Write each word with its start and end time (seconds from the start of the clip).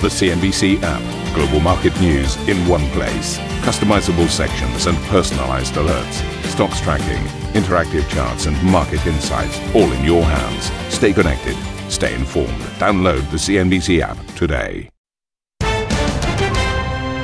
The 0.00 0.06
CNBC 0.06 0.78
app. 0.84 1.34
Global 1.34 1.58
market 1.58 2.00
news 2.00 2.36
in 2.48 2.56
one 2.68 2.88
place. 2.90 3.36
Customizable 3.66 4.28
sections 4.28 4.86
and 4.86 4.96
personalized 5.08 5.74
alerts. 5.74 6.22
Stocks 6.44 6.80
tracking, 6.80 7.20
interactive 7.60 8.08
charts, 8.08 8.46
and 8.46 8.56
market 8.62 9.04
insights 9.08 9.58
all 9.74 9.90
in 9.90 10.04
your 10.04 10.22
hands. 10.22 10.70
Stay 10.94 11.12
connected. 11.12 11.56
Stay 11.90 12.14
informed. 12.14 12.60
Download 12.78 13.28
the 13.32 13.38
CNBC 13.38 13.98
app 14.00 14.16
today. 14.36 14.88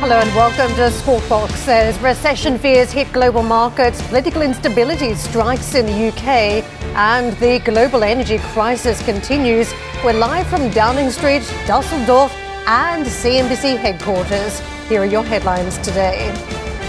Hello 0.00 0.16
and 0.16 0.34
welcome 0.34 0.74
to 0.74 0.90
Squawk 0.90 1.28
Box. 1.28 1.68
As 1.68 1.96
recession 2.00 2.58
fears 2.58 2.90
hit 2.90 3.12
global 3.12 3.44
markets, 3.44 4.02
political 4.08 4.42
instability 4.42 5.14
strikes 5.14 5.76
in 5.76 5.86
the 5.86 6.08
UK, 6.08 6.64
and 6.96 7.36
the 7.36 7.60
global 7.60 8.02
energy 8.02 8.38
crisis 8.38 9.00
continues. 9.04 9.72
We're 10.04 10.14
live 10.14 10.48
from 10.48 10.70
Downing 10.70 11.10
Street, 11.10 11.42
Dusseldorf, 11.68 12.34
and 12.66 13.04
CNBC 13.04 13.76
headquarters. 13.76 14.60
Here 14.88 15.02
are 15.02 15.06
your 15.06 15.24
headlines 15.24 15.76
today. 15.78 16.32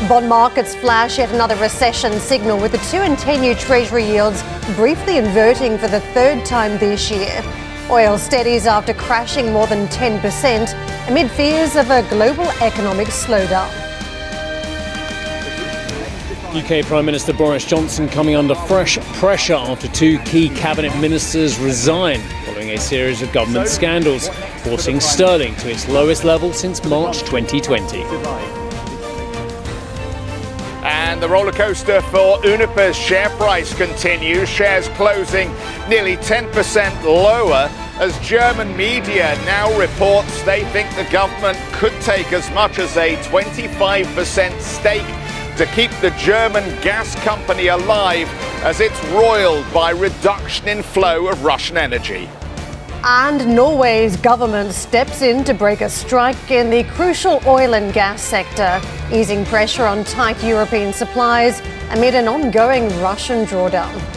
Bond 0.08 0.30
markets 0.30 0.76
flash 0.76 1.18
yet 1.18 1.32
another 1.32 1.56
recession 1.56 2.20
signal 2.20 2.60
with 2.60 2.72
the 2.72 2.78
2 2.90 2.98
and 2.98 3.18
10 3.18 3.44
year 3.44 3.56
Treasury 3.56 4.06
yields 4.06 4.44
briefly 4.76 5.18
inverting 5.18 5.78
for 5.78 5.88
the 5.88 6.00
third 6.00 6.46
time 6.46 6.78
this 6.78 7.12
year. 7.12 7.42
Oil 7.90 8.18
steadies 8.18 8.68
after 8.68 8.94
crashing 8.94 9.52
more 9.52 9.68
than 9.68 9.88
10% 9.88 11.08
amid 11.10 11.30
fears 11.32 11.76
of 11.76 11.90
a 11.92 12.04
global 12.10 12.46
economic 12.62 13.08
slowdown. 13.08 13.70
UK 16.56 16.86
Prime 16.86 17.06
Minister 17.06 17.34
Boris 17.34 17.66
Johnson 17.66 18.08
coming 18.08 18.36
under 18.36 18.56
fresh 18.56 18.98
pressure 19.20 19.56
after 19.56 19.90
two 19.90 20.20
key 20.20 20.48
cabinet 20.48 20.96
ministers 21.00 21.60
resigned 21.60 22.24
following 22.46 22.72
a 22.72 22.78
series 22.78 23.22
of 23.22 23.30
government 23.34 23.68
scandals, 23.68 24.30
forcing 24.66 25.00
sterling 25.00 25.56
to 25.58 25.70
its 25.70 25.88
lowest 25.88 26.24
level 26.24 26.52
since 26.52 26.84
March 26.86 27.20
2020. 27.20 28.02
And 30.82 31.22
the 31.22 31.30
roller 31.30 31.52
coaster 31.52 32.02
for 32.02 32.40
Uniper's 32.44 32.96
share 32.96 33.30
price 33.38 33.76
continues, 33.76 34.50
shares 34.50 34.88
closing 34.90 35.54
nearly 35.88 36.18
10% 36.18 37.04
lower 37.04 37.70
as 38.00 38.18
German 38.28 38.76
media 38.76 39.36
now 39.46 39.72
reports 39.78 40.42
they 40.42 40.64
think 40.72 40.90
the 40.96 41.08
government 41.12 41.60
could 41.74 41.94
take 42.02 42.34
as 42.34 42.50
much 42.56 42.80
as 42.80 42.98
a 42.98 43.18
25% 43.18 44.60
stake 44.60 45.58
to 45.58 45.68
keep 45.76 45.92
the 46.02 46.10
German 46.18 46.64
gas 46.82 47.14
company 47.24 47.68
alive 47.68 48.28
as 48.64 48.80
it's 48.80 49.00
roiled 49.10 49.72
by 49.72 49.92
reduction 49.92 50.68
in 50.68 50.82
flow 50.82 51.28
of 51.28 51.44
Russian 51.44 51.78
energy. 51.78 52.28
And 53.08 53.56
Norway's 53.56 54.18
government 54.18 54.72
steps 54.72 55.22
in 55.22 55.44
to 55.44 55.54
break 55.54 55.82
a 55.82 55.90
strike 55.92 56.50
in 56.50 56.72
the 56.72 56.84
crucial 56.86 57.40
oil 57.46 57.76
and 57.76 57.94
gas 57.94 58.20
sector, 58.20 58.82
easing 59.14 59.46
pressure 59.46 59.86
on 59.86 60.04
tight 60.06 60.44
European 60.44 60.92
supplies 60.92 61.62
amid 61.92 62.16
an 62.16 62.28
ongoing 62.28 62.88
Russian 63.00 63.46
drawdown. 63.46 64.15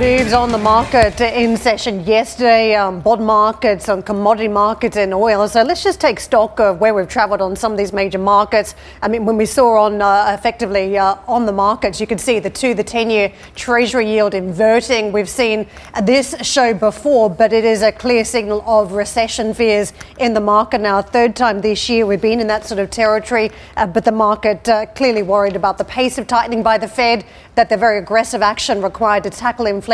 Moves 0.00 0.32
on 0.32 0.50
the 0.50 0.56
market 0.56 1.20
in 1.20 1.58
session 1.58 2.02
yesterday. 2.06 2.74
Um, 2.74 3.00
bond 3.00 3.22
markets, 3.22 3.86
and 3.86 4.02
commodity 4.04 4.48
markets, 4.48 4.96
and 4.96 5.12
oil. 5.12 5.46
So 5.46 5.62
let's 5.62 5.84
just 5.84 6.00
take 6.00 6.18
stock 6.20 6.58
of 6.58 6.80
where 6.80 6.94
we've 6.94 7.06
travelled 7.06 7.42
on 7.42 7.54
some 7.54 7.72
of 7.72 7.76
these 7.76 7.92
major 7.92 8.16
markets. 8.16 8.74
I 9.02 9.08
mean, 9.08 9.26
when 9.26 9.36
we 9.36 9.44
saw 9.44 9.84
on 9.84 10.00
uh, 10.00 10.34
effectively 10.38 10.96
uh, 10.96 11.16
on 11.28 11.44
the 11.44 11.52
markets, 11.52 12.00
you 12.00 12.06
can 12.06 12.16
see 12.16 12.38
the 12.38 12.48
two, 12.48 12.72
the 12.72 12.82
ten-year 12.82 13.30
Treasury 13.54 14.10
yield 14.10 14.32
inverting. 14.32 15.12
We've 15.12 15.28
seen 15.28 15.66
this 16.02 16.34
show 16.40 16.72
before, 16.72 17.28
but 17.28 17.52
it 17.52 17.66
is 17.66 17.82
a 17.82 17.92
clear 17.92 18.24
signal 18.24 18.64
of 18.66 18.92
recession 18.92 19.52
fears 19.52 19.92
in 20.18 20.32
the 20.32 20.40
market 20.40 20.80
now. 20.80 21.02
Third 21.02 21.36
time 21.36 21.60
this 21.60 21.90
year 21.90 22.06
we've 22.06 22.22
been 22.22 22.40
in 22.40 22.46
that 22.46 22.64
sort 22.64 22.80
of 22.80 22.88
territory, 22.88 23.50
uh, 23.76 23.86
but 23.86 24.06
the 24.06 24.12
market 24.12 24.66
uh, 24.66 24.86
clearly 24.86 25.22
worried 25.22 25.56
about 25.56 25.76
the 25.76 25.84
pace 25.84 26.16
of 26.16 26.26
tightening 26.26 26.62
by 26.62 26.78
the 26.78 26.88
Fed 26.88 27.26
that 27.54 27.68
the 27.68 27.76
very 27.76 27.98
aggressive 27.98 28.40
action 28.40 28.80
required 28.80 29.24
to 29.24 29.28
tackle 29.28 29.66
inflation 29.66 29.89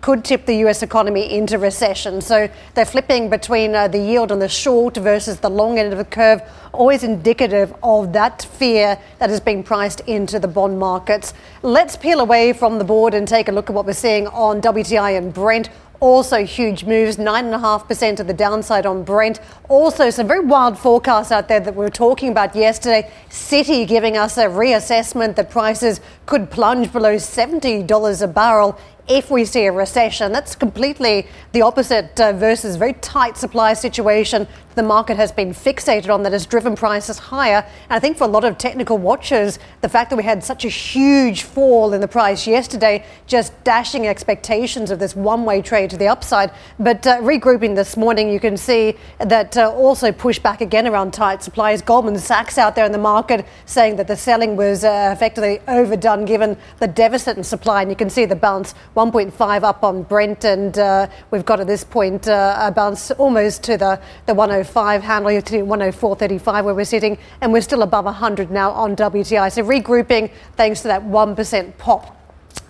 could 0.00 0.24
tip 0.24 0.46
the 0.46 0.56
US 0.66 0.82
economy 0.82 1.32
into 1.32 1.58
recession. 1.58 2.20
So 2.20 2.48
they're 2.74 2.84
flipping 2.84 3.28
between 3.28 3.74
uh, 3.74 3.88
the 3.88 3.98
yield 3.98 4.32
on 4.32 4.38
the 4.38 4.48
short 4.48 4.96
versus 4.96 5.40
the 5.40 5.50
long 5.50 5.78
end 5.78 5.92
of 5.92 5.98
the 5.98 6.04
curve, 6.04 6.40
always 6.72 7.02
indicative 7.04 7.74
of 7.82 8.12
that 8.12 8.42
fear 8.42 8.98
that 9.18 9.30
is 9.30 9.40
being 9.40 9.62
priced 9.62 10.00
into 10.00 10.38
the 10.38 10.48
bond 10.48 10.78
markets. 10.78 11.34
Let's 11.62 11.96
peel 11.96 12.20
away 12.20 12.52
from 12.52 12.78
the 12.78 12.84
board 12.84 13.14
and 13.14 13.26
take 13.26 13.48
a 13.48 13.52
look 13.52 13.68
at 13.68 13.74
what 13.74 13.86
we're 13.86 13.92
seeing 13.92 14.26
on 14.28 14.60
WTI 14.60 15.18
and 15.18 15.32
Brent. 15.32 15.70
Also, 16.00 16.44
huge 16.44 16.84
moves, 16.84 17.16
9.5% 17.16 18.20
of 18.20 18.28
the 18.28 18.34
downside 18.34 18.86
on 18.86 19.02
Brent. 19.02 19.40
Also, 19.68 20.10
some 20.10 20.28
very 20.28 20.44
wild 20.44 20.78
forecasts 20.78 21.32
out 21.32 21.48
there 21.48 21.58
that 21.58 21.74
we 21.74 21.84
were 21.84 21.90
talking 21.90 22.30
about 22.30 22.54
yesterday. 22.54 23.10
Citi 23.30 23.86
giving 23.86 24.16
us 24.16 24.38
a 24.38 24.44
reassessment 24.44 25.34
that 25.34 25.50
prices 25.50 26.00
could 26.24 26.50
plunge 26.50 26.92
below 26.92 27.16
$70 27.16 28.22
a 28.22 28.28
barrel 28.28 28.78
if 29.08 29.30
we 29.30 29.44
see 29.44 29.66
a 29.66 29.72
recession. 29.72 30.32
That's 30.32 30.54
completely 30.54 31.26
the 31.52 31.62
opposite 31.62 32.20
uh, 32.20 32.32
versus 32.32 32.76
very 32.76 32.92
tight 32.94 33.36
supply 33.36 33.72
situation 33.72 34.46
the 34.78 34.82
market 34.84 35.16
has 35.16 35.32
been 35.32 35.52
fixated 35.52 36.08
on 36.08 36.22
that 36.22 36.32
has 36.32 36.46
driven 36.46 36.76
prices 36.76 37.18
higher. 37.18 37.66
And 37.90 37.96
I 37.96 37.98
think 37.98 38.16
for 38.16 38.24
a 38.24 38.28
lot 38.28 38.44
of 38.44 38.58
technical 38.58 38.96
watchers, 38.96 39.58
the 39.80 39.88
fact 39.88 40.08
that 40.10 40.16
we 40.16 40.22
had 40.22 40.44
such 40.44 40.64
a 40.64 40.68
huge 40.68 41.42
fall 41.42 41.92
in 41.92 42.00
the 42.00 42.06
price 42.06 42.46
yesterday 42.46 43.04
just 43.26 43.52
dashing 43.64 44.06
expectations 44.06 44.92
of 44.92 45.00
this 45.00 45.16
one 45.16 45.44
way 45.44 45.62
trade 45.62 45.90
to 45.90 45.96
the 45.96 46.06
upside. 46.06 46.52
But 46.78 47.04
uh, 47.08 47.18
regrouping 47.22 47.74
this 47.74 47.96
morning, 47.96 48.30
you 48.30 48.38
can 48.38 48.56
see 48.56 48.94
that 49.18 49.56
uh, 49.56 49.72
also 49.72 50.12
pushed 50.12 50.44
back 50.44 50.60
again 50.60 50.86
around 50.86 51.12
tight 51.12 51.42
supplies. 51.42 51.82
Goldman 51.82 52.16
Sachs 52.16 52.56
out 52.56 52.76
there 52.76 52.86
in 52.86 52.92
the 52.92 52.98
market 52.98 53.44
saying 53.66 53.96
that 53.96 54.06
the 54.06 54.16
selling 54.16 54.54
was 54.54 54.84
uh, 54.84 55.10
effectively 55.12 55.60
overdone 55.66 56.24
given 56.24 56.56
the 56.78 56.86
deficit 56.86 57.36
in 57.36 57.42
supply. 57.42 57.82
And 57.82 57.90
you 57.90 57.96
can 57.96 58.10
see 58.10 58.26
the 58.26 58.36
bounce 58.36 58.76
1.5 58.98 59.62
up 59.62 59.84
on 59.84 60.02
Brent, 60.02 60.44
and 60.44 60.76
uh, 60.78 61.06
we've 61.30 61.44
got 61.44 61.60
at 61.60 61.66
this 61.66 61.84
point 61.84 62.26
uh, 62.26 62.56
a 62.60 62.72
bounce 62.72 63.10
almost 63.12 63.62
to 63.62 63.76
the, 63.76 64.00
the 64.26 64.34
105. 64.34 64.88
105 64.88 65.02
handle, 65.02 65.30
sitting 65.30 65.66
104.35 65.66 66.64
where 66.64 66.74
we're 66.74 66.84
sitting, 66.84 67.18
and 67.40 67.52
we're 67.52 67.60
still 67.60 67.82
above 67.82 68.04
100 68.04 68.50
now 68.50 68.70
on 68.70 68.96
WTI. 68.96 69.52
So 69.52 69.62
regrouping 69.62 70.30
thanks 70.56 70.82
to 70.82 70.88
that 70.88 71.02
1% 71.02 71.78
pop 71.78 72.14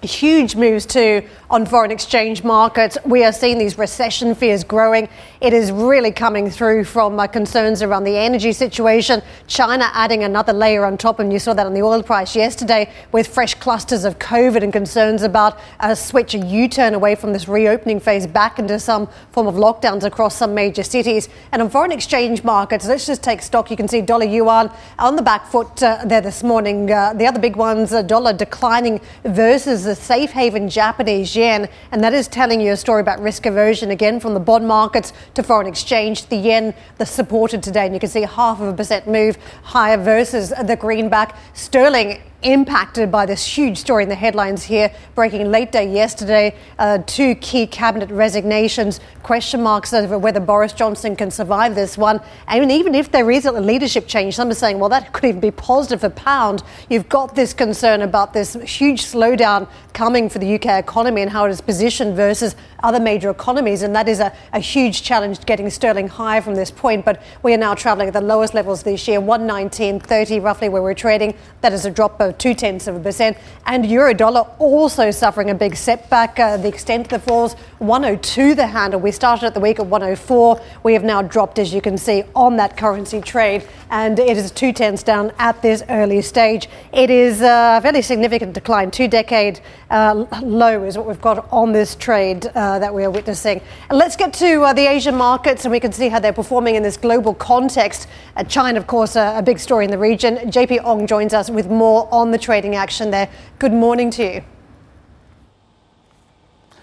Huge 0.03 0.55
moves 0.55 0.87
too 0.87 1.27
on 1.51 1.67
foreign 1.67 1.91
exchange 1.91 2.45
markets. 2.45 2.97
We 3.05 3.25
are 3.25 3.33
seeing 3.33 3.59
these 3.59 3.77
recession 3.77 4.37
fears 4.37 4.63
growing. 4.63 5.09
It 5.41 5.53
is 5.53 5.73
really 5.73 6.13
coming 6.13 6.51
through 6.51 6.85
from 6.85 7.19
uh, 7.19 7.27
concerns 7.27 7.83
around 7.83 8.05
the 8.05 8.17
energy 8.17 8.53
situation. 8.53 9.23
China 9.49 9.91
adding 9.93 10.23
another 10.23 10.53
layer 10.53 10.85
on 10.85 10.99
top, 10.99 11.19
and 11.19 11.33
you 11.33 11.41
saw 11.41 11.53
that 11.55 11.67
on 11.67 11.75
the 11.75 11.83
oil 11.83 12.05
price 12.05 12.37
yesterday 12.37 12.93
with 13.11 13.27
fresh 13.27 13.55
clusters 13.55 14.05
of 14.05 14.21
COVID 14.21 14.63
and 14.63 14.73
concerns 14.73 15.23
about 15.23 15.59
a 15.81 15.97
switch, 15.97 16.33
a 16.35 16.39
U 16.39 16.69
turn 16.69 16.95
away 16.95 17.17
from 17.17 17.33
this 17.33 17.49
reopening 17.49 17.99
phase 17.99 18.25
back 18.25 18.61
into 18.61 18.79
some 18.79 19.09
form 19.33 19.49
of 19.49 19.57
lockdowns 19.57 20.05
across 20.05 20.37
some 20.37 20.55
major 20.55 20.85
cities. 20.85 21.29
And 21.51 21.61
on 21.61 21.71
foreign 21.71 21.91
exchange 21.91 22.45
markets, 22.45 22.87
let's 22.87 23.07
just 23.07 23.25
take 23.25 23.43
stock. 23.43 23.69
You 23.69 23.77
can 23.77 23.89
see 23.89 24.01
dollar 24.01 24.27
yuan 24.27 24.71
on 25.01 25.17
the 25.17 25.23
back 25.23 25.47
foot 25.47 25.83
uh, 25.83 26.05
there 26.05 26.21
this 26.21 26.45
morning. 26.45 26.89
Uh, 26.89 27.15
the 27.15 27.27
other 27.27 27.41
big 27.41 27.57
ones, 27.57 27.91
dollar 28.07 28.33
declining 28.33 29.01
versus 29.25 29.88
the 29.89 29.95
safe 29.95 30.33
haven 30.33 30.69
Japanese 30.69 31.35
yen, 31.35 31.67
and 31.91 32.05
that 32.05 32.13
is 32.13 32.29
telling 32.29 32.61
you 32.61 32.73
a 32.73 32.77
story 32.77 33.01
about 33.01 33.21
risk 33.21 33.47
aversion 33.47 33.91
again 33.91 34.21
from 34.21 34.35
the 34.35 34.41
bond 34.41 34.69
markets 34.69 35.15
to 35.33 35.43
foreign 35.43 35.67
exchange. 35.67 36.27
The 36.27 36.37
yen, 36.37 36.75
the 36.99 37.07
supported 37.07 37.63
today, 37.63 37.87
and 37.87 37.95
you 37.95 38.01
can 38.01 38.11
see 38.11 38.21
half 38.21 38.61
of 38.61 38.69
a 38.69 38.73
percent 38.75 39.09
move 39.09 39.39
higher 39.63 39.97
versus 39.97 40.53
the 40.63 40.77
greenback. 40.77 41.37
Sterling 41.55 42.21
impacted 42.43 43.11
by 43.11 43.27
this 43.27 43.45
huge 43.45 43.79
story 43.79 44.05
in 44.05 44.09
the 44.09 44.15
headlines 44.15 44.63
here, 44.63 44.93
breaking 45.15 45.51
late 45.51 45.73
day 45.73 45.93
yesterday. 45.93 46.55
Uh, 46.79 46.99
two 46.99 47.35
key 47.37 47.67
cabinet 47.67 48.11
resignations, 48.11 49.01
question 49.23 49.63
marks 49.63 49.93
over 49.93 50.19
whether 50.19 50.41
Boris 50.41 50.73
Johnson 50.73 51.17
can 51.17 51.31
survive 51.31 51.75
this 51.75 51.99
one. 51.99 52.21
And 52.47 52.71
even 52.71 52.95
if 52.95 53.11
there 53.11 53.31
is 53.31 53.45
a 53.45 53.53
leadership 53.53 54.07
change, 54.07 54.37
some 54.37 54.51
are 54.51 54.55
saying, 54.55 54.79
well, 54.79 54.89
that 54.89 55.13
could 55.13 55.25
even 55.25 55.41
be 55.41 55.51
positive 55.51 56.01
for 56.01 56.11
pound. 56.11 56.63
You've 56.89 57.09
got 57.09 57.35
this 57.35 57.53
concern 57.53 58.03
about 58.03 58.33
this 58.33 58.55
huge 58.55 59.03
slowdown 59.05 59.69
coming 59.93 60.29
for 60.29 60.39
the 60.39 60.55
UK 60.55 60.67
economy 60.79 61.23
and 61.23 61.31
how 61.31 61.45
it 61.45 61.51
is 61.51 61.61
positioned 61.61 62.15
versus 62.15 62.55
other 62.85 63.01
major 63.01 63.31
economies. 63.31 63.83
And 63.83 63.95
that 63.97 64.09
is 64.09 64.21
a, 64.21 64.33
a 64.53 64.61
huge 64.61 65.03
challenge 65.03 65.45
getting 65.45 65.69
sterling 65.71 66.07
higher 66.07 66.41
from 66.41 66.55
this 66.55 66.71
point. 66.71 67.05
But 67.05 67.21
we 67.43 67.53
are 67.53 67.59
now 67.59 67.75
traveling 67.75 68.07
at 68.07 68.15
the 68.15 68.21
lowest 68.21 68.55
levels 68.55 68.85
this 68.85 69.09
year, 69.09 69.21
119.30 69.21 70.43
roughly 70.43 70.69
where 70.69 70.83
we're 70.83 70.95
trading. 70.95 71.35
That 71.63 71.73
is 71.73 71.85
a 71.85 71.91
drop 71.91 72.21
of 72.29 72.39
two 72.39 72.55
tenths 72.55 72.87
of 72.87 72.97
a 72.97 73.01
percent. 73.01 73.37
And 73.67 73.85
euro 73.87 74.15
dollar 74.15 74.47
also 74.59 75.11
suffering 75.11 75.51
a 75.51 75.55
big 75.55 75.77
setback. 75.77 76.39
Uh, 76.39 76.57
the 76.57 76.69
extent 76.69 77.07
of 77.07 77.11
the 77.11 77.19
falls 77.19 77.55
102 77.79 78.55
the 78.55 78.67
handle. 78.67 79.01
We 79.01 79.13
started 79.13 79.47
at 79.47 79.55
the 79.55 79.61
week 79.61 79.79
at 79.79 79.87
104. 79.87 80.61
We 80.83 80.95
have 80.95 81.05
now 81.05 81.23
dropped, 81.23 81.59
as 81.59 81.73
you 81.73 81.81
can 81.81 81.97
see, 81.97 82.25
on 82.35 82.57
that 82.57 82.77
currency 82.77 83.21
trade, 83.21 83.67
and 83.91 84.19
it 84.19 84.37
is 84.37 84.51
two 84.51 84.73
tenths 84.73 85.03
down 85.03 85.33
at 85.39 85.63
this 85.63 85.83
early 85.89 86.23
stage. 86.23 86.69
It 86.93 87.11
is 87.11 87.41
a 87.41 87.81
fairly 87.83 88.03
significant 88.03 88.53
decline. 88.53 88.91
Two 88.91 89.09
decade 89.09 89.61
uh, 89.91 90.27
low 90.43 90.85
is 90.85 90.97
what 90.97 91.07
we've 91.07 91.21
got 91.21 91.47
on 91.53 91.73
this 91.73 91.95
trade 91.95 92.47
uh, 92.47 92.79
that 92.79 92.93
we 92.93 93.05
are 93.05 93.11
witnessing. 93.11 93.61
And 93.89 93.99
let's 93.99 94.17
get 94.17 94.33
to 94.35 94.63
uh, 94.63 94.73
the 94.73 94.87
Asian 94.87 95.15
markets, 95.15 95.65
and 95.65 95.73
we 95.73 95.81
can 95.81 95.93
see 95.93 96.09
how 96.09 96.19
they're 96.19 96.33
performing 96.33 96.75
in 96.75 96.83
this 96.83 96.97
global 96.97 97.35
context. 97.35 98.09
Uh, 98.37 98.45
China, 98.45 98.79
of 98.79 98.87
course, 98.87 99.17
a 99.17 99.43
big 99.45 99.59
story 99.59 99.85
in 99.85 99.91
the 99.91 99.99
region. 99.99 100.37
JP 100.37 100.85
Ong 100.85 101.07
joins 101.07 101.33
us 101.33 101.49
with 101.49 101.71
more 101.71 102.09
on 102.19 102.33
the 102.33 102.39
trading 102.39 102.75
action 102.75 103.11
there. 103.11 103.31
Good 103.61 103.73
morning 103.73 104.11
to 104.13 104.25
you. 104.25 104.45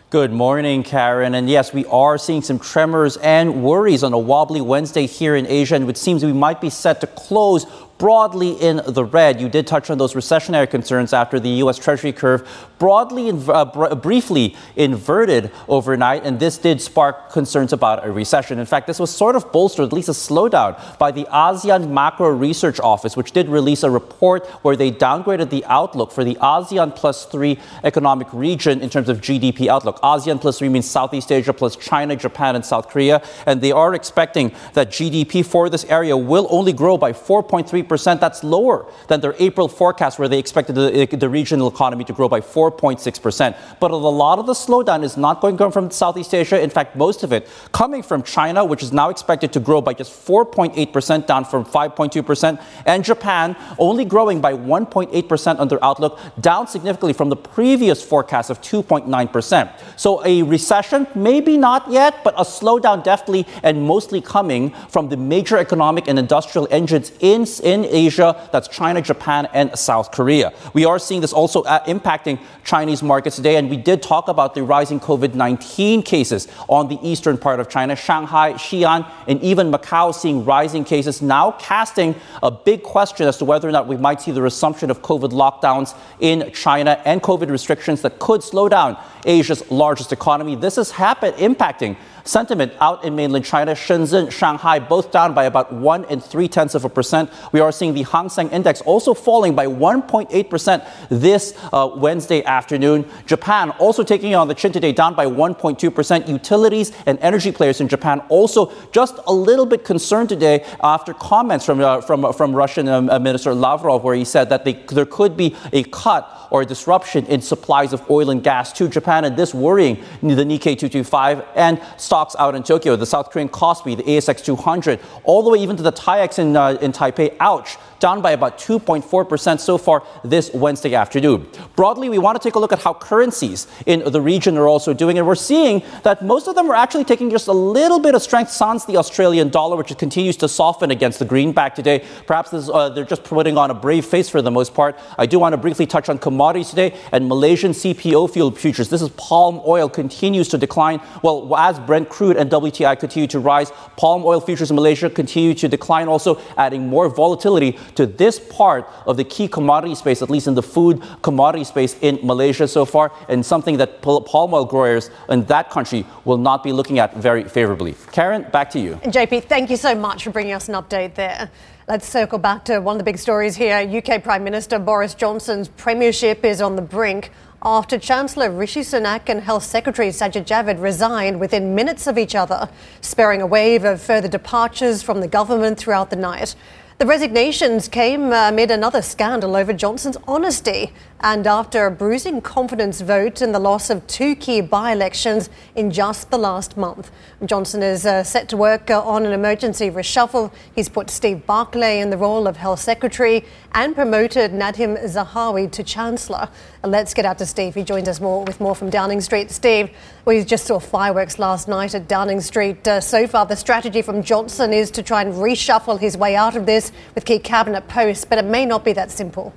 Good 0.10 0.32
morning, 0.32 0.82
Karen. 0.82 1.36
And 1.36 1.50
yes, 1.50 1.74
we 1.74 1.84
are 1.88 2.18
seeing 2.18 2.42
some 2.42 2.58
tremors 2.58 3.18
and 3.18 3.62
worries 3.64 4.02
on 4.02 4.14
a 4.14 4.18
wobbly 4.18 4.62
Wednesday 4.62 5.08
here 5.08 5.36
in 5.36 5.46
Asia, 5.46 5.76
and 5.76 5.90
it 5.90 5.98
seems 5.98 6.24
we 6.24 6.32
might 6.32 6.62
be 6.62 6.70
set 6.70 7.02
to 7.02 7.08
close 7.08 7.66
broadly 7.98 8.52
in 8.52 8.82
the 8.86 9.06
red. 9.06 9.40
You 9.40 9.50
did 9.50 9.68
touch 9.68 9.90
on 9.90 9.98
those 9.98 10.14
recessionary 10.14 10.70
concerns 10.70 11.14
after 11.14 11.40
the 11.40 11.50
U.S. 11.50 11.78
Treasury 11.78 12.12
curve 12.12 12.48
broadly, 12.78 13.30
uh, 13.30 13.66
br- 13.66 13.96
briefly 13.96 14.56
inverted 14.76 15.52
overnight, 15.68 16.26
and 16.26 16.40
this 16.40 16.58
did 16.58 16.82
spark 16.82 17.32
concerns 17.32 17.72
about 17.72 18.06
a 18.06 18.12
recession. 18.12 18.60
In 18.60 18.66
fact, 18.66 18.88
this 18.88 19.00
was 19.00 19.10
sort 19.10 19.36
of 19.36 19.52
bolstered, 19.52 19.86
at 19.86 19.94
least 19.94 20.10
a 20.10 20.12
slowdown, 20.12 20.78
by 20.98 21.12
the 21.12 21.26
ASEAN 21.26 21.90
Macro 21.90 22.30
Research 22.30 22.80
Office, 22.80 23.16
which 23.16 23.32
did 23.32 23.48
release 23.48 23.84
a 23.84 23.90
report 23.90 24.46
where 24.64 24.76
they 24.76 24.92
downgraded 24.92 25.50
the 25.50 25.64
outlook 25.66 26.12
for 26.12 26.24
the 26.24 26.36
ASEAN 26.42 26.96
plus 26.96 27.26
three 27.26 27.58
economic 27.84 28.28
region 28.34 28.82
in 28.82 28.90
terms 28.90 29.08
of 29.08 29.22
GDP 29.22 29.68
outlook. 29.68 30.02
ASEAN 30.02 30.42
plus 30.42 30.60
three 30.60 30.70
means 30.70 30.90
Southeast 30.90 31.32
Asia 31.32 31.54
plus 31.54 31.76
China, 31.78 32.16
Japan, 32.16 32.56
and 32.56 32.66
South 32.66 32.90
Korea, 32.90 33.22
and 33.46 33.62
they 33.62 33.72
are 33.72 33.94
expecting 33.96 34.54
that 34.74 34.90
GDP 34.90 35.46
for 35.46 35.70
this 35.70 35.86
area 35.86 36.18
will 36.18 36.48
only 36.50 36.74
grow 36.74 36.98
by 36.98 37.14
4.3 37.14 37.85
3%. 37.88 38.20
That's 38.20 38.44
lower 38.44 38.86
than 39.08 39.22
their 39.22 39.36
April 39.40 39.68
forecast, 39.68 40.20
where 40.20 40.28
they 40.28 40.40
expected 40.40 40.76
the, 40.76 40.94
eh, 40.94 41.06
the 41.06 41.30
regional 41.30 41.68
economy 41.68 42.04
to 42.06 42.14
grow 42.14 42.28
by 42.30 42.42
4.6%. 42.42 43.56
But 43.80 43.92
a 43.92 43.96
lot 43.96 44.40
of 44.40 44.46
the 44.46 44.54
slowdown 44.54 45.04
is 45.04 45.18
not 45.18 45.42
going 45.42 45.58
to 45.58 45.64
come 45.64 45.72
from 45.72 45.92
Southeast 45.92 46.34
Asia. 46.34 46.62
In 46.62 46.70
fact, 46.70 46.96
most 46.96 47.24
of 47.24 47.32
it 47.32 47.48
coming 47.72 48.04
from 48.04 48.24
China, 48.24 48.64
which 48.64 48.84
is 48.84 48.92
now 48.92 49.10
expected 49.10 49.54
to 49.54 49.60
grow 49.60 49.82
by 49.82 49.94
just 49.94 50.12
4.8%, 50.12 51.28
down 51.28 51.46
from 51.46 51.66
5.2%, 51.66 52.62
and 52.86 53.04
Japan 53.04 53.56
only 53.78 54.06
growing 54.06 54.42
by 54.42 54.54
1.8% 54.54 55.60
on 55.60 55.68
their 55.68 55.84
outlook, 55.84 56.20
down 56.40 56.68
significantly 56.68 57.14
from 57.14 57.30
the 57.30 57.36
previous 57.36 58.04
forecast 58.04 58.50
of 58.50 58.62
2.9%. 58.62 59.72
So 59.96 60.26
a 60.26 60.44
recession, 60.44 61.08
maybe 61.16 61.58
not 61.58 61.90
yet, 61.90 62.24
but 62.24 62.34
a 62.36 62.44
slowdown 62.44 63.04
definitely 63.04 63.46
and 63.64 63.84
mostly 63.84 64.22
coming 64.22 64.72
from 64.90 65.10
the 65.10 65.18
major 65.18 65.58
economic 65.58 66.08
and 66.08 66.18
industrial 66.18 66.68
engines 66.72 67.12
in, 67.20 67.46
in 67.64 67.75
in 67.76 67.86
Asia. 67.86 68.50
That's 68.52 68.68
China, 68.68 69.02
Japan, 69.02 69.48
and 69.54 69.78
South 69.78 70.12
Korea. 70.12 70.54
We 70.74 70.86
are 70.86 70.98
seeing 70.98 71.22
this 71.22 71.34
also 71.34 71.62
uh, 71.64 71.84
impacting 71.86 72.40
Chinese 72.64 73.04
markets 73.04 73.36
today. 73.36 73.58
And 73.58 73.70
we 73.70 73.78
did 73.78 74.02
talk 74.02 74.28
about 74.28 74.56
the 74.56 74.64
rising 74.64 75.00
COVID 75.00 75.36
19 75.36 76.02
cases 76.02 76.48
on 76.68 76.88
the 76.88 76.98
eastern 77.08 77.38
part 77.38 77.60
of 77.60 77.70
China, 77.70 77.96
Shanghai, 77.96 78.54
Xi'an, 78.54 79.10
and 79.28 79.42
even 79.42 79.72
Macau 79.72 80.14
seeing 80.14 80.44
rising 80.46 80.84
cases, 80.84 81.22
now 81.22 81.52
casting 81.52 82.16
a 82.42 82.50
big 82.50 82.82
question 82.82 83.28
as 83.28 83.38
to 83.38 83.46
whether 83.46 83.68
or 83.68 83.72
not 83.72 83.88
we 83.88 83.98
might 83.98 84.22
see 84.22 84.32
the 84.32 84.42
resumption 84.42 84.90
of 84.90 85.02
COVID 85.02 85.32
lockdowns 85.32 85.96
in 86.20 86.52
China 86.54 87.02
and 87.06 87.22
COVID 87.22 87.50
restrictions 87.50 88.02
that 88.02 88.20
could 88.20 88.42
slow 88.42 88.70
down 88.70 88.98
Asia's 89.26 89.70
largest 89.70 90.12
economy. 90.12 90.56
This 90.56 90.78
is 90.78 90.92
happen- 90.92 91.34
impacting 91.34 91.98
Sentiment 92.26 92.74
out 92.82 93.06
in 93.06 93.16
mainland 93.16 93.46
China, 93.46 93.74
Shenzhen, 93.74 94.32
Shanghai, 94.32 94.80
both 94.80 95.12
down 95.12 95.36
by 95.36 95.44
about 95.44 95.72
one 95.72 96.06
and 96.06 96.24
three 96.24 96.48
tenths 96.48 96.74
of 96.74 96.84
a 96.84 96.90
percent. 96.90 97.30
We 97.52 97.60
are 97.60 97.72
seeing 97.72 97.94
the 97.94 98.02
Hang 98.02 98.30
Seng 98.30 98.50
Index 98.50 98.82
also 98.82 99.14
falling 99.14 99.54
by 99.54 99.68
1.8 99.68 100.50
percent 100.50 100.84
this 101.10 101.54
uh, 101.72 101.88
Wednesday 101.96 102.44
afternoon. 102.44 103.08
Japan 103.28 103.70
also 103.78 104.04
taking 104.04 104.34
on 104.34 104.48
the 104.48 104.56
chin 104.56 104.72
today, 104.72 104.92
down 104.92 105.14
by 105.14 105.28
1.2 105.28 105.94
percent. 105.94 106.28
Utilities 106.28 106.92
and 107.06 107.20
energy 107.20 107.52
players 107.52 107.80
in 107.80 107.88
Japan 107.88 108.20
also 108.30 108.74
just 108.92 109.20
a 109.28 109.34
little 109.34 109.68
bit 109.68 109.86
concerned 109.86 110.30
today 110.30 110.66
after 110.82 111.14
comments 111.14 111.64
from 111.64 111.80
uh, 111.80 112.02
from 112.02 112.34
from 112.34 112.56
Russian 112.56 112.88
um, 112.88 113.08
uh, 113.08 113.20
Minister 113.20 113.54
Lavrov, 113.54 114.04
where 114.04 114.16
he 114.16 114.26
said 114.26 114.50
that 114.50 114.66
they, 114.66 114.74
there 114.74 115.06
could 115.06 115.38
be 115.38 115.56
a 115.74 115.84
cut 115.84 116.48
or 116.50 116.64
a 116.64 116.66
disruption 116.66 117.26
in 117.28 117.42
supplies 117.42 117.94
of 117.94 118.10
oil 118.10 118.32
and 118.32 118.44
gas 118.44 118.74
to 118.74 118.88
Japan, 118.88 119.26
and 119.26 119.38
this 119.38 119.54
worrying 119.54 119.98
the 120.22 120.44
Nikkei 120.44 120.78
225 120.78 121.46
and 121.56 121.80
stocks 122.16 122.36
out 122.40 122.56
in 122.56 122.64
Tokyo, 122.64 122.96
the 122.96 123.06
South 123.06 123.30
Korean 123.30 123.50
Kospi, 123.50 123.98
the 123.98 124.04
ASX 124.04 124.42
200, 124.42 125.02
all 125.26 125.44
the 125.44 125.50
way 125.50 125.60
even 125.60 125.76
to 125.76 125.84
the 125.84 125.92
TAIEX 125.92 126.40
in, 126.40 126.56
uh, 126.56 126.78
in 126.82 126.94
Taipei. 126.94 127.36
Ouch 127.42 127.76
down 128.06 128.22
by 128.22 128.34
about 128.34 128.60
2.4% 128.60 129.60
so 129.60 129.80
far 129.80 130.04
this 130.24 130.54
Wednesday 130.54 130.94
afternoon. 130.94 131.50
Broadly, 131.76 132.08
we 132.08 132.20
want 132.20 132.40
to 132.40 132.48
take 132.48 132.54
a 132.54 132.60
look 132.60 132.72
at 132.72 132.78
how 132.78 132.94
currencies 132.94 133.66
in 133.88 134.04
the 134.12 134.22
region 134.22 134.60
are 134.60 134.68
also 134.68 134.94
doing, 134.94 135.18
and 135.18 135.26
we're 135.26 135.34
seeing 135.34 135.82
that 136.04 136.24
most 136.24 136.48
of 136.48 136.54
them 136.54 136.70
are 136.70 136.76
actually 136.76 137.04
taking 137.04 137.32
just 137.32 137.48
a 137.48 137.52
little 137.52 137.98
bit 137.98 138.14
of 138.14 138.22
strength 138.22 138.52
sans 138.52 138.86
the 138.86 138.98
Australian 138.98 139.50
dollar, 139.50 139.76
which 139.76 139.98
continues 139.98 140.38
to 140.38 140.48
soften 140.48 140.92
against 140.92 141.18
the 141.18 141.26
greenback 141.26 141.74
today. 141.74 142.06
Perhaps 142.28 142.52
this, 142.52 142.70
uh, 142.70 142.90
they're 142.90 143.06
just 143.06 143.24
putting 143.24 143.58
on 143.58 143.72
a 143.72 143.74
brave 143.74 144.06
face 144.06 144.30
for 144.30 144.40
the 144.40 144.52
most 144.52 144.76
part. 144.76 145.00
I 145.18 145.26
do 145.26 145.40
want 145.40 145.54
to 145.54 145.58
briefly 145.58 145.88
touch 145.88 146.08
on 146.08 146.20
commodities 146.20 146.70
today 146.70 146.94
and 147.12 147.28
Malaysian 147.28 147.72
CPO 147.72 148.30
fuel 148.32 148.52
futures. 148.52 148.88
This 148.88 149.02
is 149.02 149.10
palm 149.18 149.60
oil 149.66 149.90
continues 149.90 150.48
to 150.50 150.60
decline. 150.60 151.02
Well, 151.24 151.56
as 151.56 151.80
Brent 151.80 152.10
crude 152.10 152.38
and 152.38 152.52
WTI 152.52 153.00
continue 153.00 153.28
to 153.30 153.40
rise, 153.40 153.72
palm 153.98 154.24
oil 154.24 154.42
futures 154.42 154.70
in 154.70 154.76
Malaysia 154.76 155.10
continue 155.10 155.56
to 155.56 155.68
decline, 155.68 156.08
also 156.08 156.40
adding 156.56 156.88
more 156.88 157.10
volatility 157.10 157.80
to 157.96 158.06
this 158.06 158.40
part 158.40 158.90
of 159.06 159.18
the 159.18 159.24
key 159.24 159.48
commodity 159.48 159.96
space, 159.96 160.22
at 160.22 160.30
least 160.30 160.48
in 160.48 160.56
the 160.56 160.64
food 160.64 161.02
commodity 161.22 161.64
space 161.64 161.96
in 162.02 162.20
Malaysia 162.24 162.68
so 162.68 162.86
far, 162.86 163.12
and 163.30 163.46
something 163.46 163.78
that 163.78 164.02
palm 164.02 164.54
oil 164.54 164.66
growers 164.66 165.10
in 165.30 165.46
that 165.46 165.70
country 165.70 166.06
will 166.24 166.38
not 166.38 166.64
be 166.64 166.72
looking 166.72 167.00
at 167.00 167.16
very 167.16 167.44
favorably. 167.44 167.96
Karen, 168.12 168.46
back 168.52 168.70
to 168.72 168.80
you. 168.80 169.00
And 169.04 169.14
JP, 169.14 169.46
thank 169.46 169.70
you 169.70 169.78
so 169.78 169.96
much 169.96 170.24
for 170.24 170.32
bringing 170.32 170.54
us 170.54 170.70
an 170.70 170.76
update 170.76 171.16
there. 171.16 171.50
Let's 171.88 172.08
circle 172.08 172.40
back 172.40 172.66
to 172.66 172.80
one 172.80 172.96
of 172.96 172.98
the 172.98 173.04
big 173.04 173.20
stories 173.20 173.56
here. 173.56 173.78
UK 173.78 174.24
Prime 174.24 174.44
Minister 174.44 174.80
Boris 174.80 175.14
Johnson's 175.14 175.68
premiership 175.68 176.44
is 176.44 176.60
on 176.60 176.76
the 176.76 176.82
brink 176.82 177.32
after 177.62 177.98
Chancellor 177.98 178.52
Rishi 178.52 178.82
Sunak 178.82 179.30
and 179.30 179.42
Health 179.42 179.64
Secretary 179.64 180.10
Sajid 180.10 180.46
Javid 180.46 180.82
resigned 180.82 181.40
within 181.40 181.74
minutes 181.76 182.08
of 182.08 182.18
each 182.18 182.36
other, 182.36 182.70
sparing 183.02 183.42
a 183.42 183.48
wave 183.48 183.84
of 183.84 184.02
further 184.02 184.28
departures 184.28 185.02
from 185.02 185.20
the 185.20 185.28
government 185.28 185.78
throughout 185.78 186.10
the 186.10 186.16
night. 186.16 186.56
The 186.98 187.06
resignations 187.06 187.90
came 187.90 188.32
uh, 188.32 188.48
amid 188.48 188.72
another 188.72 189.02
scandal 189.02 189.58
over 189.58 189.74
Johnson's 189.74 190.16
honesty 190.30 190.94
and 191.26 191.48
after 191.48 191.88
a 191.88 191.92
bruising 191.92 192.40
confidence 192.40 193.02
vote 193.02 193.42
and 193.42 193.54
the 193.54 193.58
loss 193.58 193.90
of 193.90 194.06
two 194.06 194.36
key 194.36 194.62
by 194.62 194.92
elections 194.92 195.50
in 195.74 195.90
just 195.90 196.30
the 196.30 196.38
last 196.38 196.78
month. 196.78 197.10
Johnson 197.44 197.82
is 197.82 198.06
uh, 198.06 198.24
set 198.24 198.48
to 198.48 198.56
work 198.56 198.92
uh, 198.92 199.02
on 199.02 199.26
an 199.26 199.34
emergency 199.34 199.90
reshuffle. 199.90 200.54
He's 200.76 200.88
put 200.88 201.10
Steve 201.10 201.44
Barclay 201.48 202.00
in 202.00 202.12
the 202.12 202.18
role 202.18 202.48
of 202.48 202.58
Health 202.58 202.80
Secretary 202.80 203.44
and 203.72 203.96
promoted 203.96 204.52
Nadhim 204.52 205.04
Zahawi 205.04 205.72
to 205.72 205.84
Chancellor. 205.84 206.48
Let's 206.84 207.16
get 207.16 207.26
out 207.26 207.40
to 207.40 207.48
Steve. 207.48 207.74
He 207.74 207.84
joins 207.84 208.08
us 208.08 208.22
more 208.22 208.44
with 208.44 208.62
more 208.62 208.76
from 208.76 208.92
Downing 208.92 209.20
Street. 209.20 209.50
Steve, 209.50 209.90
we 210.26 210.44
just 210.44 210.68
saw 210.68 210.78
fireworks 210.78 211.40
last 211.40 211.68
night 211.68 211.96
at 211.96 212.08
Downing 212.08 212.40
Street. 212.40 212.88
Uh, 212.88 213.02
so 213.02 213.26
far, 213.26 213.48
the 213.48 213.56
strategy 213.56 214.04
from 214.04 214.22
Johnson 214.22 214.74
is 214.74 214.92
to 214.92 215.02
try 215.02 215.24
and 215.24 215.34
reshuffle 215.34 216.00
his 216.00 216.16
way 216.16 216.36
out 216.36 216.56
of 216.56 216.68
this 216.68 216.92
with 217.16 217.26
key 217.26 217.40
cabinet 217.40 217.88
posts, 217.88 218.26
but 218.26 218.38
it 218.38 218.46
may 218.46 218.64
not 218.64 218.86
be 218.86 218.94
that 218.94 219.10
simple. 219.10 219.56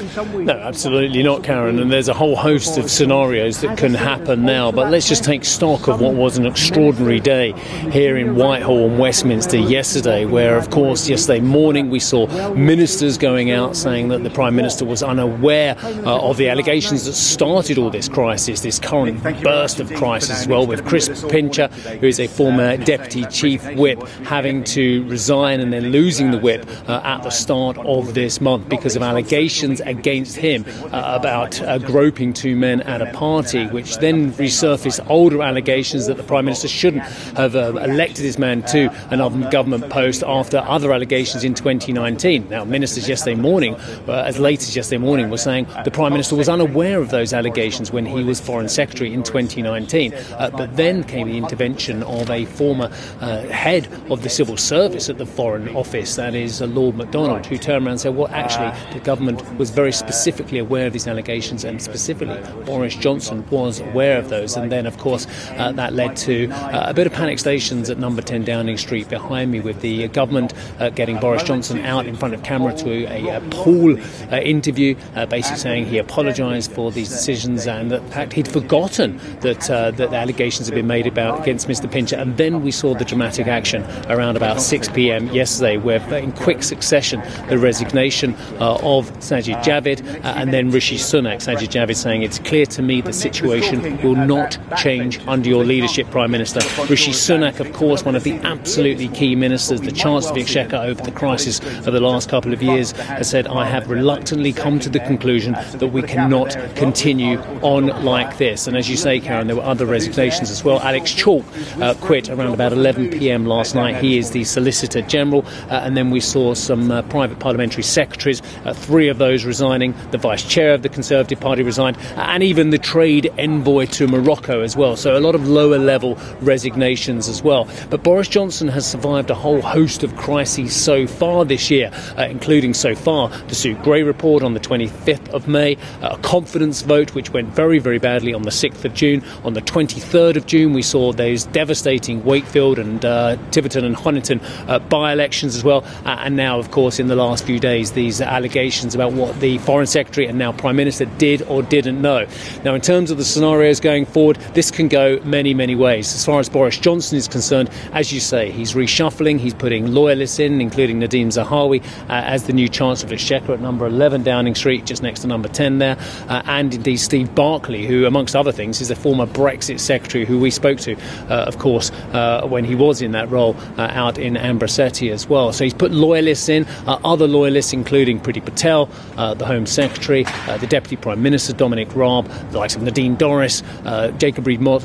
No, 0.00 0.52
absolutely 0.52 1.22
not, 1.22 1.42
Karen. 1.42 1.78
And 1.78 1.90
there's 1.90 2.08
a 2.08 2.14
whole 2.14 2.36
host 2.36 2.78
of 2.78 2.90
scenarios 2.90 3.60
that 3.62 3.76
can 3.76 3.94
happen 3.94 4.44
now. 4.44 4.70
But 4.70 4.90
let's 4.90 5.08
just 5.08 5.24
take 5.24 5.44
stock 5.44 5.88
of 5.88 6.00
what 6.00 6.14
was 6.14 6.38
an 6.38 6.46
extraordinary 6.46 7.20
day 7.20 7.52
here 7.90 8.16
in 8.16 8.36
Whitehall 8.36 8.88
and 8.88 8.98
Westminster 8.98 9.56
yesterday, 9.56 10.24
where, 10.24 10.56
of 10.56 10.70
course, 10.70 11.08
yesterday 11.08 11.40
morning 11.40 11.90
we 11.90 11.98
saw 11.98 12.26
ministers 12.54 13.18
going 13.18 13.50
out 13.50 13.76
saying 13.76 14.08
that 14.08 14.22
the 14.22 14.30
Prime 14.30 14.54
Minister 14.54 14.84
was 14.84 15.02
unaware 15.02 15.76
uh, 15.78 16.20
of 16.20 16.36
the 16.36 16.48
allegations 16.48 17.04
that 17.04 17.14
started 17.14 17.78
all 17.78 17.90
this 17.90 18.08
crisis, 18.08 18.60
this 18.60 18.78
current 18.78 19.22
burst 19.42 19.80
of 19.80 19.92
crisis 19.94 20.42
as 20.42 20.48
well, 20.48 20.66
with 20.66 20.84
Chris 20.86 21.08
Pincher, 21.28 21.68
who 22.00 22.06
is 22.06 22.20
a 22.20 22.26
former 22.26 22.76
Deputy 22.76 23.24
Chief 23.26 23.64
Whip, 23.74 24.02
having 24.24 24.64
to 24.64 25.04
resign 25.08 25.60
and 25.60 25.72
then 25.72 25.90
losing 25.90 26.30
the 26.30 26.38
whip 26.38 26.68
uh, 26.88 27.00
at 27.04 27.22
the 27.22 27.30
start 27.30 27.76
of 27.78 28.14
this 28.14 28.40
month 28.40 28.68
because 28.68 28.96
of 28.96 29.02
allegations 29.02 29.80
against 29.88 30.36
him 30.36 30.64
uh, 30.92 31.16
about 31.18 31.60
uh, 31.62 31.78
groping 31.78 32.32
two 32.32 32.54
men 32.56 32.80
at 32.82 33.02
a 33.02 33.10
party, 33.12 33.66
which 33.68 33.96
then 33.98 34.32
resurfaced 34.34 35.04
older 35.08 35.42
allegations 35.42 36.06
that 36.06 36.16
the 36.16 36.22
Prime 36.22 36.44
Minister 36.44 36.68
shouldn't 36.68 37.02
have 37.36 37.56
uh, 37.56 37.74
elected 37.76 38.24
this 38.24 38.38
man 38.38 38.62
to 38.64 38.88
another 39.10 39.50
government 39.50 39.90
post 39.90 40.22
after 40.26 40.58
other 40.58 40.92
allegations 40.92 41.44
in 41.44 41.54
2019. 41.54 42.48
Now, 42.48 42.64
ministers 42.64 43.08
yesterday 43.08 43.34
morning, 43.34 43.74
uh, 43.74 44.24
as 44.26 44.38
late 44.38 44.62
as 44.62 44.76
yesterday 44.76 44.98
morning, 44.98 45.30
were 45.30 45.38
saying 45.38 45.66
the 45.84 45.90
Prime 45.90 46.12
Minister 46.12 46.36
was 46.36 46.48
unaware 46.48 47.00
of 47.00 47.10
those 47.10 47.32
allegations 47.32 47.90
when 47.90 48.06
he 48.06 48.22
was 48.22 48.40
Foreign 48.40 48.68
Secretary 48.68 49.12
in 49.12 49.22
2019. 49.22 50.12
Uh, 50.14 50.50
but 50.50 50.76
then 50.76 51.04
came 51.04 51.28
the 51.28 51.38
intervention 51.38 52.02
of 52.04 52.30
a 52.30 52.44
former 52.44 52.90
uh, 53.20 53.42
head 53.48 53.86
of 54.10 54.22
the 54.22 54.28
civil 54.28 54.56
service 54.56 55.08
at 55.08 55.18
the 55.18 55.26
Foreign 55.26 55.74
Office, 55.76 56.16
that 56.16 56.34
is 56.34 56.60
Lord 56.60 56.96
McDonald, 56.96 57.46
who 57.46 57.58
turned 57.58 57.84
around 57.84 57.92
and 57.92 58.00
said, 58.00 58.16
well, 58.16 58.28
actually, 58.28 58.72
the 58.92 59.04
government 59.04 59.58
was 59.58 59.70
very 59.78 59.92
specifically 59.92 60.58
aware 60.58 60.88
of 60.88 60.92
these 60.92 61.06
allegations, 61.06 61.62
and 61.62 61.80
specifically, 61.80 62.36
Boris 62.64 62.96
Johnson 62.96 63.48
was 63.48 63.78
aware 63.78 64.18
of 64.18 64.28
those. 64.28 64.56
And 64.56 64.72
then, 64.72 64.86
of 64.86 64.98
course, 64.98 65.24
uh, 65.50 65.70
that 65.70 65.92
led 65.92 66.16
to 66.16 66.50
uh, 66.50 66.90
a 66.90 66.94
bit 66.94 67.06
of 67.06 67.12
panic 67.12 67.38
stations 67.38 67.88
at 67.88 67.96
number 67.96 68.20
10 68.20 68.42
Downing 68.42 68.76
Street 68.76 69.08
behind 69.08 69.52
me, 69.52 69.60
with 69.60 69.80
the 69.80 70.08
government 70.08 70.52
uh, 70.80 70.90
getting 70.90 71.20
Boris 71.20 71.44
Johnson 71.44 71.78
out 71.84 72.06
in 72.06 72.16
front 72.16 72.34
of 72.34 72.42
camera 72.42 72.74
to 72.74 73.04
a, 73.06 73.36
a 73.36 73.40
pool 73.50 73.96
uh, 74.32 74.38
interview, 74.38 74.96
uh, 75.14 75.26
basically 75.26 75.58
saying 75.58 75.86
he 75.86 75.98
apologised 75.98 76.72
for 76.72 76.90
these 76.90 77.08
decisions 77.08 77.68
and 77.68 77.92
that, 77.92 78.02
in 78.02 78.10
fact, 78.10 78.32
he'd 78.32 78.48
forgotten 78.48 79.20
that, 79.42 79.70
uh, 79.70 79.92
that 79.92 80.10
the 80.10 80.16
allegations 80.16 80.66
had 80.66 80.74
been 80.74 80.88
made 80.88 81.06
about 81.06 81.40
against 81.40 81.68
Mr. 81.68 81.88
Pincher. 81.88 82.16
And 82.16 82.36
then 82.36 82.62
we 82.64 82.72
saw 82.72 82.94
the 82.94 83.04
dramatic 83.04 83.46
action 83.46 83.84
around 84.08 84.36
about 84.36 84.60
6 84.60 84.88
p.m. 84.88 85.28
yesterday, 85.28 85.76
where 85.76 86.02
in 86.16 86.32
quick 86.32 86.64
succession 86.64 87.22
the 87.48 87.58
resignation 87.58 88.34
of 88.58 89.08
Sajid 89.18 89.57
Javid 89.62 90.24
and 90.24 90.52
then 90.52 90.70
Rishi 90.70 90.96
Sunak. 90.96 91.36
Sajid 91.36 91.68
Javid 91.68 91.96
saying, 91.96 92.22
It's 92.22 92.38
clear 92.38 92.66
to 92.66 92.82
me 92.82 93.00
the 93.00 93.12
situation 93.12 94.00
will 94.02 94.16
not 94.16 94.58
change 94.76 95.18
under 95.26 95.48
your 95.48 95.64
leadership, 95.64 96.10
Prime 96.10 96.30
Minister. 96.30 96.60
Rishi 96.86 97.12
Sunak, 97.12 97.60
of 97.60 97.72
course, 97.72 98.04
one 98.04 98.16
of 98.16 98.24
the 98.24 98.34
absolutely 98.38 99.08
key 99.08 99.34
ministers, 99.34 99.80
the 99.80 99.92
Chancellor 99.92 100.30
of 100.30 100.34
the 100.34 100.40
Exchequer 100.42 100.76
over 100.76 101.02
the 101.02 101.10
crisis 101.10 101.60
of 101.86 101.92
the 101.92 102.00
last 102.00 102.28
couple 102.28 102.52
of 102.52 102.62
years, 102.62 102.92
has 102.92 103.28
said, 103.28 103.46
I 103.46 103.64
have 103.66 103.88
reluctantly 103.88 104.52
come 104.52 104.78
to 104.80 104.88
the 104.88 105.00
conclusion 105.00 105.52
that 105.52 105.88
we 105.92 106.02
cannot 106.02 106.56
continue 106.74 107.38
on 107.62 107.86
like 108.04 108.38
this. 108.38 108.66
And 108.66 108.76
as 108.76 108.88
you 108.88 108.96
say, 108.96 109.20
Karen, 109.20 109.46
there 109.46 109.56
were 109.56 109.62
other 109.62 109.86
resignations 109.86 110.50
as 110.50 110.64
well. 110.64 110.80
Alex 110.80 111.12
Chalk 111.12 111.44
uh, 111.80 111.94
quit 111.94 112.28
around 112.28 112.54
about 112.54 112.72
11 112.72 113.10
pm 113.10 113.46
last 113.46 113.74
night. 113.74 114.02
He 114.02 114.18
is 114.18 114.30
the 114.30 114.44
Solicitor 114.44 115.02
General. 115.02 115.44
Uh, 115.70 115.80
and 115.84 115.96
then 115.96 116.10
we 116.10 116.20
saw 116.20 116.54
some 116.54 116.90
uh, 116.90 117.02
private 117.02 117.38
parliamentary 117.38 117.82
secretaries, 117.82 118.42
uh, 118.64 118.72
three 118.72 119.08
of 119.08 119.18
those 119.18 119.44
resigning. 119.48 119.94
The 120.12 120.18
Vice 120.18 120.44
Chair 120.44 120.74
of 120.74 120.82
the 120.82 120.88
Conservative 120.88 121.40
Party 121.40 121.64
resigned, 121.64 121.96
and 122.14 122.44
even 122.44 122.70
the 122.70 122.78
trade 122.78 123.32
envoy 123.36 123.86
to 123.86 124.06
Morocco 124.06 124.60
as 124.60 124.76
well. 124.76 124.94
So 124.94 125.16
a 125.16 125.18
lot 125.18 125.34
of 125.34 125.48
lower 125.48 125.78
level 125.78 126.16
resignations 126.40 127.28
as 127.28 127.42
well. 127.42 127.66
But 127.90 128.04
Boris 128.04 128.28
Johnson 128.28 128.68
has 128.68 128.88
survived 128.88 129.30
a 129.30 129.34
whole 129.34 129.60
host 129.60 130.04
of 130.04 130.14
crises 130.16 130.76
so 130.76 131.06
far 131.06 131.44
this 131.44 131.70
year, 131.70 131.90
uh, 132.16 132.28
including 132.30 132.74
so 132.74 132.94
far 132.94 133.30
the 133.48 133.54
Sue 133.54 133.74
Gray 133.76 134.02
report 134.02 134.42
on 134.42 134.54
the 134.54 134.60
25th 134.60 135.28
of 135.30 135.48
May, 135.48 135.76
uh, 136.02 136.10
a 136.12 136.18
confidence 136.18 136.82
vote 136.82 137.14
which 137.14 137.32
went 137.32 137.48
very, 137.48 137.78
very 137.78 137.98
badly 137.98 138.34
on 138.34 138.42
the 138.42 138.50
6th 138.50 138.84
of 138.84 138.94
June. 138.94 139.24
On 139.44 139.54
the 139.54 139.62
23rd 139.62 140.36
of 140.36 140.46
June, 140.46 140.72
we 140.74 140.82
saw 140.82 141.12
those 141.12 141.44
devastating 141.44 142.24
Wakefield 142.24 142.78
and 142.78 143.04
uh, 143.04 143.36
Tiverton 143.50 143.84
and 143.84 143.96
Honiton 143.96 144.40
uh, 144.68 144.78
by 144.78 145.12
elections 145.12 145.56
as 145.56 145.64
well. 145.64 145.84
Uh, 146.04 146.20
and 146.20 146.36
now, 146.36 146.58
of 146.58 146.70
course, 146.70 146.98
in 146.98 147.08
the 147.08 147.16
last 147.16 147.44
few 147.44 147.58
days, 147.58 147.92
these 147.92 148.20
allegations 148.20 148.94
about 148.94 149.12
what 149.12 149.37
the 149.40 149.58
Foreign 149.58 149.86
Secretary 149.86 150.26
and 150.26 150.38
now 150.38 150.52
Prime 150.52 150.76
Minister 150.76 151.04
did 151.04 151.42
or 151.42 151.62
didn't 151.62 152.00
know. 152.00 152.26
Now, 152.64 152.74
in 152.74 152.80
terms 152.80 153.10
of 153.10 153.18
the 153.18 153.24
scenarios 153.24 153.80
going 153.80 154.06
forward, 154.06 154.36
this 154.54 154.70
can 154.70 154.88
go 154.88 155.20
many, 155.24 155.54
many 155.54 155.74
ways. 155.74 156.14
As 156.14 156.24
far 156.24 156.40
as 156.40 156.48
Boris 156.48 156.78
Johnson 156.78 157.18
is 157.18 157.28
concerned, 157.28 157.70
as 157.92 158.12
you 158.12 158.20
say, 158.20 158.50
he's 158.50 158.74
reshuffling, 158.74 159.38
he's 159.38 159.54
putting 159.54 159.92
loyalists 159.92 160.38
in, 160.38 160.60
including 160.60 161.00
Nadhim 161.00 161.28
Zahawi 161.28 161.82
uh, 162.08 162.24
as 162.24 162.44
the 162.44 162.52
new 162.52 162.68
Chancellor 162.68 163.08
of 163.08 163.12
Exchequer 163.12 163.52
at 163.52 163.60
number 163.60 163.86
11 163.86 164.22
Downing 164.22 164.54
Street, 164.54 164.84
just 164.84 165.02
next 165.02 165.20
to 165.20 165.26
number 165.26 165.48
10 165.48 165.78
there, 165.78 165.96
uh, 166.28 166.42
and 166.46 166.74
indeed 166.74 166.98
Steve 166.98 167.34
Barclay, 167.34 167.86
who, 167.86 168.06
amongst 168.06 168.34
other 168.34 168.52
things, 168.52 168.80
is 168.80 168.88
the 168.88 168.96
former 168.96 169.26
Brexit 169.26 169.80
Secretary 169.80 170.24
who 170.24 170.38
we 170.38 170.50
spoke 170.50 170.78
to, 170.80 170.96
uh, 171.28 171.44
of 171.46 171.58
course, 171.58 171.90
uh, 172.12 172.46
when 172.46 172.64
he 172.64 172.74
was 172.74 173.02
in 173.02 173.12
that 173.12 173.30
role 173.30 173.56
uh, 173.76 173.82
out 173.92 174.18
in 174.18 174.34
Ambrosetti 174.34 175.10
as 175.10 175.28
well. 175.28 175.52
So 175.52 175.64
he's 175.64 175.74
put 175.74 175.92
loyalists 175.92 176.48
in, 176.48 176.66
uh, 176.86 176.98
other 177.04 177.26
loyalists, 177.26 177.72
including 177.72 178.20
Priti 178.20 178.44
Patel, 178.44 178.88
Uh, 179.28 179.34
the 179.34 179.44
Home 179.44 179.66
Secretary, 179.66 180.24
uh, 180.26 180.56
the 180.56 180.66
Deputy 180.66 180.96
Prime 180.96 181.22
Minister, 181.22 181.52
Dominic 181.52 181.94
Raab, 181.94 182.26
the 182.50 182.56
likes 182.56 182.74
of 182.76 182.80
Nadine 182.80 183.14
Dorries, 183.14 183.62
uh, 183.84 184.10
Jacob 184.12 184.46
Rees-Mogg, 184.46 184.80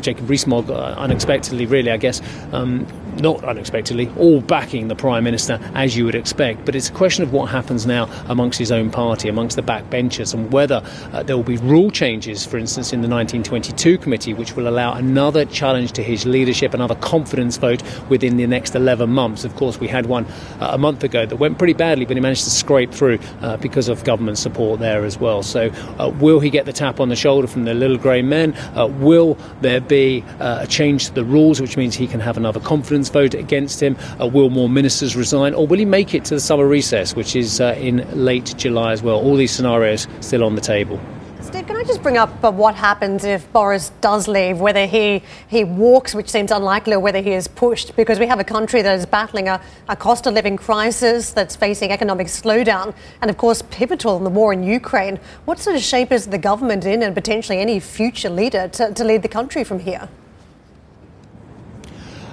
Jacob 0.00 0.30
Rees-Mogg, 0.30 0.70
unexpectedly, 0.70 1.66
really, 1.66 1.90
I 1.90 1.96
guess, 1.96 2.22
um, 2.52 2.86
not 3.16 3.42
unexpectedly, 3.44 4.10
all 4.18 4.40
backing 4.40 4.88
the 4.88 4.96
Prime 4.96 5.24
Minister 5.24 5.58
as 5.74 5.96
you 5.96 6.04
would 6.04 6.14
expect. 6.14 6.64
But 6.64 6.74
it's 6.74 6.88
a 6.88 6.92
question 6.92 7.22
of 7.22 7.32
what 7.32 7.46
happens 7.46 7.86
now 7.86 8.08
amongst 8.28 8.58
his 8.58 8.72
own 8.72 8.90
party, 8.90 9.28
amongst 9.28 9.56
the 9.56 9.62
backbenchers, 9.62 10.34
and 10.34 10.52
whether 10.52 10.82
uh, 11.12 11.22
there 11.22 11.36
will 11.36 11.44
be 11.44 11.56
rule 11.58 11.90
changes, 11.90 12.46
for 12.46 12.58
instance, 12.58 12.92
in 12.92 13.00
the 13.00 13.08
1922 13.08 13.98
committee, 13.98 14.34
which 14.34 14.56
will 14.56 14.68
allow 14.68 14.94
another 14.94 15.44
challenge 15.44 15.92
to 15.92 16.02
his 16.02 16.26
leadership, 16.26 16.74
another 16.74 16.94
confidence 16.96 17.56
vote 17.56 17.82
within 18.08 18.36
the 18.36 18.46
next 18.46 18.74
11 18.74 19.10
months. 19.10 19.44
Of 19.44 19.56
course, 19.56 19.78
we 19.78 19.88
had 19.88 20.06
one 20.06 20.26
uh, 20.60 20.70
a 20.72 20.78
month 20.78 21.04
ago 21.04 21.26
that 21.26 21.36
went 21.36 21.58
pretty 21.58 21.74
badly, 21.74 22.04
but 22.04 22.16
he 22.16 22.20
managed 22.20 22.44
to 22.44 22.50
scrape 22.50 22.92
through 22.92 23.18
uh, 23.40 23.56
because 23.56 23.88
of 23.88 24.04
government 24.04 24.38
support 24.38 24.80
there 24.80 25.04
as 25.04 25.18
well. 25.18 25.42
So, 25.42 25.70
uh, 25.98 26.10
will 26.20 26.40
he 26.40 26.50
get 26.50 26.66
the 26.66 26.72
tap 26.72 27.00
on 27.00 27.08
the 27.08 27.16
shoulder 27.16 27.46
from 27.46 27.64
the 27.64 27.74
little 27.74 27.98
grey 27.98 28.22
men? 28.22 28.54
Uh, 28.74 28.86
will 28.86 29.36
there 29.60 29.80
be 29.80 30.24
uh, 30.38 30.60
a 30.62 30.66
change 30.66 31.06
to 31.06 31.14
the 31.14 31.24
rules, 31.24 31.60
which 31.60 31.76
means 31.76 31.94
he 31.94 32.06
can 32.06 32.20
have 32.20 32.36
another 32.36 32.60
confidence 32.60 32.99
vote 33.08 33.34
against 33.34 33.82
him? 33.82 33.96
will 34.18 34.50
more 34.50 34.68
ministers 34.68 35.16
resign, 35.16 35.54
or 35.54 35.66
will 35.66 35.78
he 35.78 35.84
make 35.84 36.14
it 36.14 36.24
to 36.26 36.34
the 36.34 36.40
summer 36.40 36.66
recess, 36.66 37.16
which 37.16 37.34
is 37.36 37.60
in 37.60 38.06
late 38.12 38.54
July 38.56 38.92
as 38.92 39.02
well? 39.02 39.16
All 39.16 39.36
these 39.36 39.52
scenarios 39.52 40.06
still 40.20 40.44
on 40.44 40.54
the 40.54 40.60
table. 40.60 41.00
Steve, 41.42 41.66
can 41.66 41.76
I 41.76 41.84
just 41.84 42.02
bring 42.02 42.18
up 42.18 42.44
uh, 42.44 42.52
what 42.52 42.74
happens 42.74 43.24
if 43.24 43.50
Boris 43.50 43.90
does 44.02 44.28
leave, 44.28 44.60
whether 44.60 44.84
he, 44.84 45.22
he 45.48 45.64
walks, 45.64 46.14
which 46.14 46.28
seems 46.28 46.52
unlikely, 46.52 46.92
or 46.92 47.00
whether 47.00 47.22
he 47.22 47.32
is 47.32 47.48
pushed? 47.48 47.96
Because 47.96 48.18
we 48.18 48.26
have 48.26 48.38
a 48.38 48.44
country 48.44 48.82
that 48.82 48.98
is 48.98 49.06
battling 49.06 49.48
a, 49.48 49.60
a 49.88 49.96
cost 49.96 50.26
of 50.26 50.34
living 50.34 50.58
crisis, 50.58 51.30
that's 51.30 51.56
facing 51.56 51.92
economic 51.92 52.26
slowdown, 52.26 52.94
and 53.22 53.30
of 53.30 53.38
course, 53.38 53.62
pivotal 53.70 54.18
in 54.18 54.24
the 54.24 54.30
war 54.30 54.52
in 54.52 54.62
Ukraine. 54.62 55.18
What 55.46 55.58
sort 55.58 55.76
of 55.76 55.82
shape 55.82 56.12
is 56.12 56.26
the 56.26 56.38
government 56.38 56.84
in, 56.84 57.02
and 57.02 57.14
potentially 57.14 57.58
any 57.58 57.80
future 57.80 58.30
leader 58.30 58.68
to, 58.68 58.92
to 58.92 59.02
lead 59.02 59.22
the 59.22 59.28
country 59.28 59.64
from 59.64 59.80
here? 59.80 60.10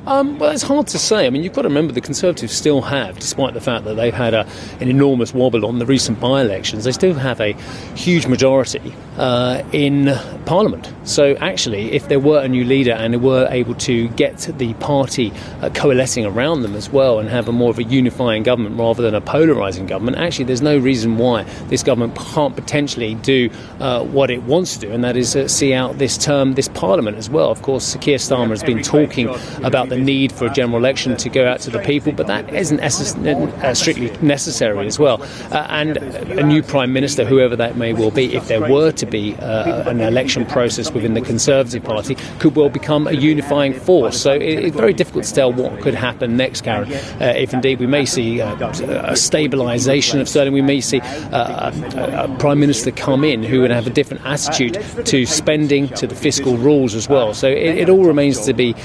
Um, 0.08 0.40
well, 0.40 0.52
it's 0.52 0.64
hard 0.64 0.88
to 0.88 0.98
say. 0.98 1.28
I 1.28 1.30
mean, 1.30 1.44
you've 1.44 1.52
got 1.52 1.64
to 1.64 1.68
remember 1.68 1.92
the 1.92 2.00
Conservatives 2.00 2.54
still 2.54 2.82
have, 2.82 3.20
despite 3.20 3.54
the 3.54 3.60
fact 3.60 3.84
that 3.84 3.96
they've 3.96 4.14
had 4.14 4.34
a, 4.34 4.48
an 4.80 4.88
enormous 4.88 5.34
wobble 5.34 5.66
on 5.66 5.80
the 5.80 5.86
recent 5.86 6.18
by 6.22 6.40
elections, 6.40 6.86
they 6.86 6.94
still 6.94 7.14
have 7.14 7.42
a 7.42 7.52
huge 7.94 8.26
majority 8.26 8.96
uh, 9.18 9.64
in 9.74 10.18
Parliament. 10.46 10.94
So, 11.04 11.36
actually, 11.42 11.92
if 11.92 12.08
there 12.08 12.22
were 12.22 12.40
a 12.42 12.48
new 12.48 12.64
leader 12.64 12.94
and 12.94 13.16
they 13.16 13.18
were 13.18 13.50
able 13.52 13.76
to 13.76 14.08
get 14.10 14.38
the 14.58 14.74
party 14.76 15.34
uh, 15.60 15.72
coalescing 15.72 16.26
around 16.26 16.62
them 16.62 16.76
as 16.76 16.90
well 16.90 17.20
and 17.20 17.28
have 17.28 17.50
a 17.50 17.52
more 17.52 17.72
of 17.72 17.78
a 17.78 17.84
unifying 17.84 18.44
government 18.44 18.80
rather 18.80 19.04
than 19.04 19.14
a 19.14 19.20
polarising 19.20 19.90
government, 19.90 20.16
actually, 20.16 20.46
there's 20.46 20.62
no 20.62 20.78
reason 20.78 21.18
why 21.18 21.44
this 21.68 21.84
government 21.84 22.16
can't 22.16 22.56
potentially 22.56 23.16
do 23.16 23.50
uh, 23.82 24.06
what 24.06 24.32
it 24.32 24.44
wants 24.44 24.78
to 24.78 24.88
do, 24.88 24.94
and 24.94 25.04
that 25.04 25.18
is 25.18 25.36
uh, 25.36 25.50
see 25.50 25.74
out 25.74 25.98
this 25.98 26.18
term, 26.18 26.54
this 26.54 26.70
Parliament 26.70 27.18
as 27.18 27.30
well. 27.30 27.52
Of 27.52 27.62
course, 27.62 27.94
Keir 27.98 28.20
Starmer 28.20 28.52
has 28.52 28.64
been 28.64 28.82
talking 28.82 29.28
about 29.66 29.90
the 29.90 29.97
the 29.98 30.04
need 30.04 30.32
for 30.32 30.46
a 30.46 30.54
general 30.54 30.78
election 30.78 31.16
to 31.18 31.30
go 31.30 31.48
out 31.48 31.60
to 31.62 31.70
the 31.70 31.80
people, 31.80 32.12
but 32.12 32.28
that 32.28 32.54
isn't 32.54 32.80
uh, 32.80 33.74
strictly 33.74 34.12
necessary 34.22 34.88
as 34.88 35.00
well. 35.00 35.22
Uh, 35.52 35.66
and 35.70 35.98
a 35.98 36.44
new 36.44 36.62
prime 36.62 36.94
minister, 36.94 37.26
whoever 37.26 37.56
that 37.56 37.78
may 37.78 37.94
well 37.94 38.12
be, 38.12 38.36
if 38.36 38.48
there 38.48 38.62
were 38.62 38.92
to 38.92 39.06
be 39.06 39.36
uh, 39.36 39.90
an 39.90 40.02
election 40.02 40.46
process 40.46 40.92
within 40.92 41.14
the 41.14 41.22
Conservative 41.22 41.84
Party, 41.84 42.16
could 42.40 42.56
well 42.56 42.70
become 42.70 43.08
a 43.08 43.14
unifying 43.14 43.74
force. 43.74 44.20
So 44.20 44.34
it, 44.34 44.42
it's 44.42 44.76
very 44.76 44.94
difficult 44.94 45.26
to 45.26 45.34
tell 45.34 45.54
what 45.54 45.82
could 45.82 45.96
happen 45.96 46.38
next, 46.38 46.62
Karen. 46.62 46.92
Uh, 46.94 47.34
if 47.36 47.54
indeed 47.54 47.80
we 47.80 47.88
may 47.88 48.06
see 48.06 48.42
uh, 48.42 48.54
a 48.56 49.14
stabilisation 49.14 50.22
of 50.22 50.30
Sterling, 50.30 50.54
we 50.54 50.62
may 50.62 50.82
see 50.82 51.00
uh, 51.02 51.72
a, 51.72 52.26
a 52.26 52.38
prime 52.38 52.60
minister 52.60 52.92
come 52.92 53.24
in 53.24 53.44
who 53.44 53.62
would 53.62 53.72
have 53.72 53.88
a 53.88 53.92
different 53.92 54.26
attitude 54.26 54.74
to 55.06 55.26
spending, 55.26 55.88
to 55.90 56.08
the 56.08 56.16
fiscal 56.16 56.58
rules 56.58 56.96
as 56.96 57.10
well. 57.10 57.34
So 57.34 57.48
it, 57.48 57.78
it 57.78 57.90
all 57.90 58.06
remains 58.06 58.46
to 58.46 58.54
be 58.54 58.76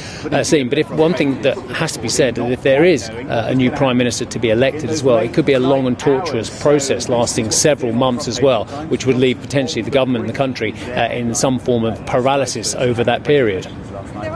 seen. 0.43 0.69
But 0.69 0.79
if 0.79 0.91
one 1.03 1.15
thing 1.15 1.43
that 1.43 1.59
has 1.73 1.91
to 1.91 2.01
be 2.01 2.09
said 2.09 2.39
is 2.39 2.49
if 2.53 2.63
there 2.63 2.85
is 2.85 3.11
uh, 3.11 3.47
a 3.49 3.55
new 3.57 3.73
prime 3.73 3.97
minister 3.97 4.25
to 4.25 4.39
be 4.39 4.51
elected 4.51 4.89
as 4.89 5.03
well, 5.03 5.19
it 5.19 5.35
could 5.35 5.45
be 5.45 5.53
a 5.53 5.59
long 5.59 5.85
and 5.89 5.99
tortuous 5.99 6.49
process 6.63 7.09
lasting 7.09 7.51
several 7.51 7.93
months 7.93 8.29
as 8.29 8.41
well, 8.41 8.67
which 8.87 9.05
would 9.05 9.17
leave 9.17 9.41
potentially 9.41 9.83
the 9.83 9.91
government 9.91 10.25
and 10.25 10.33
the 10.33 10.39
country 10.39 10.73
uh, 10.93 11.09
in 11.09 11.35
some 11.35 11.59
form 11.59 11.85
of 11.85 11.95
paralysis 12.07 12.77
over 12.77 13.03
that 13.03 13.25
period. 13.25 13.67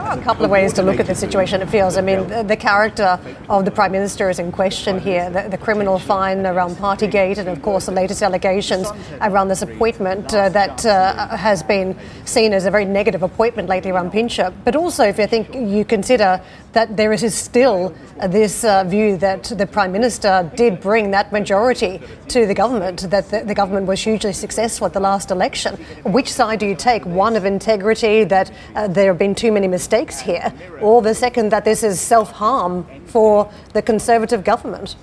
Are 0.07 0.17
a 0.17 0.21
couple 0.21 0.45
of 0.45 0.51
ways 0.51 0.71
to 0.73 0.83
look 0.83 1.01
at 1.01 1.05
the 1.05 1.15
situation, 1.15 1.61
it 1.61 1.69
feels. 1.69 1.97
I 1.97 2.01
mean, 2.01 2.29
the, 2.29 2.41
the 2.41 2.55
character 2.55 3.19
of 3.49 3.65
the 3.65 3.71
Prime 3.71 3.91
Minister 3.91 4.29
is 4.29 4.39
in 4.39 4.53
question 4.53 5.01
here. 5.01 5.29
The, 5.29 5.49
the, 5.49 5.57
criminal 5.57 5.99
fine 5.99 6.45
around 6.45 6.77
Partygate, 6.77 7.39
and 7.39 7.49
of 7.49 7.61
course, 7.61 7.87
the 7.87 7.91
latest 7.91 8.23
allegations 8.23 8.87
around 9.19 9.49
this 9.49 9.63
appointment 9.63 10.33
uh, 10.33 10.47
that 10.47 10.85
uh, 10.85 11.35
has 11.35 11.61
been 11.61 11.93
seen 12.23 12.53
as 12.53 12.65
a 12.65 12.71
very 12.71 12.85
negative 12.85 13.21
appointment 13.21 13.67
lately 13.67 13.91
around 13.91 14.11
Pincher. 14.11 14.53
But 14.63 14.77
also, 14.77 15.03
if 15.03 15.17
you 15.17 15.27
think 15.27 15.53
you 15.53 15.83
consider 15.83 16.41
that 16.71 16.95
there 16.95 17.11
is 17.11 17.35
still 17.35 17.93
this 18.29 18.63
uh, 18.63 18.85
view 18.85 19.17
that 19.17 19.43
the 19.43 19.67
Prime 19.67 19.91
Minister 19.91 20.49
did 20.55 20.79
bring 20.79 21.11
that 21.11 21.33
majority 21.33 21.99
to 22.29 22.45
the 22.45 22.53
government, 22.53 23.09
that 23.09 23.29
the, 23.29 23.41
the 23.43 23.55
government 23.55 23.87
was 23.87 24.01
hugely 24.01 24.31
successful 24.31 24.87
at 24.87 24.93
the 24.93 25.01
last 25.01 25.31
election. 25.31 25.75
Which 26.03 26.31
side 26.31 26.59
do 26.59 26.65
you 26.65 26.75
take? 26.75 27.05
One 27.05 27.35
of 27.35 27.43
integrity, 27.43 28.23
that 28.23 28.51
uh, 28.73 28.87
there 28.87 29.11
have 29.11 29.17
been 29.17 29.35
too 29.35 29.51
many 29.51 29.67
mistakes 29.67 29.96
here, 30.19 30.53
or 30.81 31.01
the 31.01 31.13
second, 31.13 31.51
that 31.51 31.65
this 31.65 31.83
is 31.83 31.99
self 31.99 32.31
harm 32.31 32.85
for 33.05 33.51
the 33.73 33.81
Conservative 33.81 34.43
government? 34.43 34.95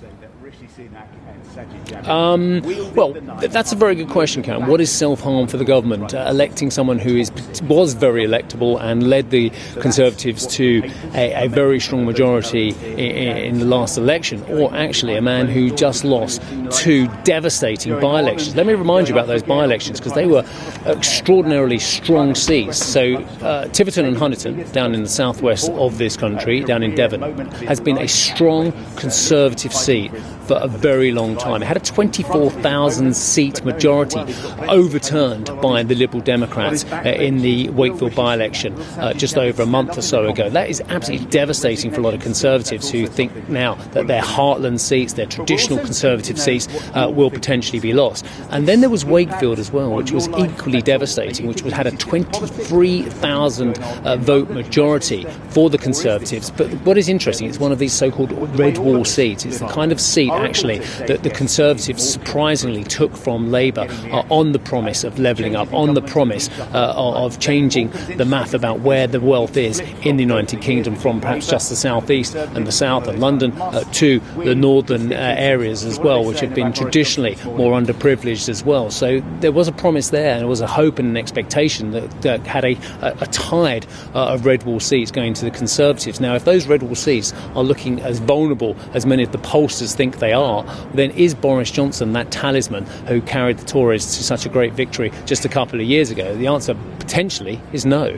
Um, 2.07 2.61
well, 2.93 3.13
that's 3.39 3.71
a 3.71 3.75
very 3.75 3.95
good 3.95 4.09
question, 4.09 4.43
Cam. 4.43 4.67
What 4.67 4.79
is 4.79 4.91
self 4.91 5.21
harm 5.21 5.47
for 5.47 5.57
the 5.57 5.65
government? 5.65 6.13
Uh, 6.13 6.27
electing 6.29 6.69
someone 6.69 6.99
who 6.99 7.17
is 7.17 7.31
was 7.63 7.93
very 7.93 8.25
electable 8.25 8.79
and 8.79 9.09
led 9.09 9.31
the 9.31 9.51
Conservatives 9.79 10.45
to 10.47 10.83
a, 11.13 11.45
a 11.45 11.47
very 11.47 11.79
strong 11.79 12.05
majority 12.05 12.69
in, 12.69 13.37
in, 13.37 13.59
the 13.59 13.65
last 13.65 13.97
election, 13.97 14.43
or 14.43 14.73
actually 14.75 15.15
a 15.15 15.21
man 15.21 15.47
who 15.47 15.71
just 15.71 16.03
lost 16.03 16.41
two 16.71 17.07
devastating 17.23 17.99
by 17.99 18.19
elections. 18.19 18.55
Let 18.55 18.67
me 18.67 18.73
remind 18.73 19.07
you 19.07 19.15
about 19.15 19.27
those 19.27 19.43
by 19.43 19.63
elections 19.63 19.99
because 19.99 20.13
they 20.13 20.27
were 20.27 20.45
extraordinarily 20.85 21.79
strong 21.79 22.35
seats. 22.35 22.77
So, 22.77 23.15
uh, 23.41 23.67
Tiverton 23.69 24.05
and 24.05 24.17
Honiton, 24.17 24.71
down 24.71 24.93
in 24.93 25.03
the 25.03 25.09
southwest 25.09 25.69
of 25.71 25.97
this 25.97 26.15
country, 26.15 26.61
down 26.61 26.83
in 26.83 26.95
Devon, 26.95 27.49
has 27.67 27.79
been 27.79 27.97
a 27.97 28.07
strong 28.07 28.71
Conservative 28.95 29.73
seat 29.73 30.11
for 30.45 30.55
a 30.55 30.67
very 30.67 31.11
long 31.11 31.35
time. 31.37 31.61
It 31.61 31.65
had 31.65 31.77
a 31.77 31.81
24,000 31.81 33.15
seat 33.15 33.63
majority 33.65 34.19
overturned 34.67 35.49
by 35.61 35.83
the 35.83 35.95
Liberal 35.95 36.21
Democrats 36.21 36.85
uh, 36.85 37.15
in 37.17 37.41
the 37.41 37.69
Wakefield 37.69 38.15
by 38.15 38.33
election 38.33 38.79
uh, 38.97 39.13
just 39.13 39.37
over 39.37 39.63
a 39.63 39.65
month 39.65 39.97
or 39.97 40.01
so 40.01 40.27
ago. 40.27 40.49
That 40.49 40.69
is 40.69 40.81
absolutely 40.87 41.27
devastating 41.27 41.91
for 41.91 41.99
a 41.99 42.03
lot 42.03 42.13
of 42.13 42.21
Conservatives 42.21 42.89
who 42.89 43.07
think 43.07 43.49
now 43.49 43.75
that 43.93 44.07
their 44.07 44.21
heartland 44.21 44.79
seats, 44.79 45.13
their 45.13 45.25
traditional 45.25 45.79
Conservative 45.79 46.39
seats, 46.39 46.67
uh, 46.93 47.11
will 47.13 47.31
potentially 47.31 47.79
be 47.79 47.93
lost. 47.93 48.25
And 48.49 48.67
then 48.67 48.81
there 48.81 48.89
was 48.89 49.05
Wakefield 49.05 49.59
as 49.59 49.71
well, 49.71 49.91
which 49.91 50.11
was 50.11 50.27
equally 50.29 50.81
devastating, 50.81 51.47
which 51.47 51.61
had 51.61 51.87
a 51.87 51.91
23,000 51.91 53.79
uh, 53.79 54.17
vote 54.17 54.49
majority 54.49 55.25
for 55.49 55.69
the 55.69 55.77
Conservatives. 55.77 56.51
But 56.51 56.67
what 56.85 56.97
is 56.97 57.09
interesting, 57.09 57.47
it's 57.47 57.59
one 57.59 57.71
of 57.71 57.79
these 57.79 57.93
so 57.93 58.11
called 58.11 58.31
red 58.57 58.77
wall 58.77 59.05
seats. 59.05 59.45
It's 59.45 59.59
the 59.59 59.67
kind 59.67 59.91
of 59.91 59.99
seat 59.99 60.31
actually 60.37 60.79
that 61.07 61.23
the 61.23 61.29
Conservatives 61.29 62.07
surprisingly 62.07 62.83
took 62.83 63.15
from 63.15 63.51
Labour 63.51 63.87
uh, 64.11 64.23
on 64.29 64.51
the 64.51 64.59
promise 64.59 65.03
of 65.03 65.19
levelling 65.19 65.55
up, 65.55 65.71
on 65.73 65.93
the 65.93 66.01
promise 66.01 66.49
uh, 66.59 66.93
of 66.95 67.39
changing 67.39 67.89
the 68.17 68.25
math 68.25 68.53
about 68.53 68.79
where 68.79 69.07
the 69.07 69.19
wealth 69.19 69.57
is 69.57 69.79
in 70.03 70.17
the 70.17 70.23
United 70.23 70.61
Kingdom 70.61 70.95
from 70.95 71.21
perhaps 71.21 71.49
just 71.49 71.69
the 71.69 71.75
southeast 71.75 72.35
and 72.35 72.65
the 72.65 72.71
south 72.71 73.07
and 73.07 73.19
London 73.19 73.51
uh, 73.61 73.83
to 73.93 74.19
the 74.43 74.55
northern 74.55 75.11
uh, 75.11 75.35
areas 75.37 75.83
as 75.83 75.99
well, 75.99 76.23
which 76.23 76.39
have 76.39 76.53
been 76.53 76.73
traditionally 76.73 77.35
more 77.45 77.79
underprivileged 77.79 78.49
as 78.49 78.63
well. 78.63 78.89
So 78.89 79.21
there 79.39 79.51
was 79.51 79.67
a 79.67 79.71
promise 79.71 80.09
there, 80.09 80.31
and 80.31 80.41
there 80.41 80.47
was 80.47 80.61
a 80.61 80.67
hope 80.67 80.99
and 80.99 81.09
an 81.09 81.17
expectation 81.17 81.91
that, 81.91 82.21
that 82.21 82.45
had 82.47 82.65
a, 82.65 82.77
a 83.01 83.27
tide 83.27 83.85
uh, 84.13 84.33
of 84.33 84.45
red 84.45 84.63
wall 84.63 84.79
seats 84.79 85.11
going 85.11 85.33
to 85.35 85.45
the 85.45 85.51
Conservatives. 85.51 86.19
Now, 86.19 86.35
if 86.35 86.45
those 86.45 86.67
red 86.67 86.83
wall 86.83 86.95
seats 86.95 87.33
are 87.55 87.63
looking 87.63 88.01
as 88.01 88.19
vulnerable 88.19 88.75
as 88.93 89.05
many 89.05 89.23
of 89.23 89.31
the 89.31 89.37
pollsters 89.37 89.95
think 89.95 90.19
they 90.19 90.24
are, 90.33 90.63
then 90.93 91.11
is 91.11 91.33
Boris 91.33 91.71
Johnson 91.71 92.13
that 92.13 92.31
talisman 92.31 92.85
who 93.07 93.21
carried 93.21 93.57
the 93.57 93.65
Tories 93.65 94.05
to 94.17 94.23
such 94.23 94.45
a 94.45 94.49
great 94.49 94.73
victory 94.73 95.11
just 95.25 95.45
a 95.45 95.49
couple 95.49 95.79
of 95.79 95.85
years 95.85 96.11
ago? 96.11 96.35
The 96.35 96.47
answer 96.47 96.75
potentially 96.99 97.61
is 97.73 97.85
no. 97.85 98.17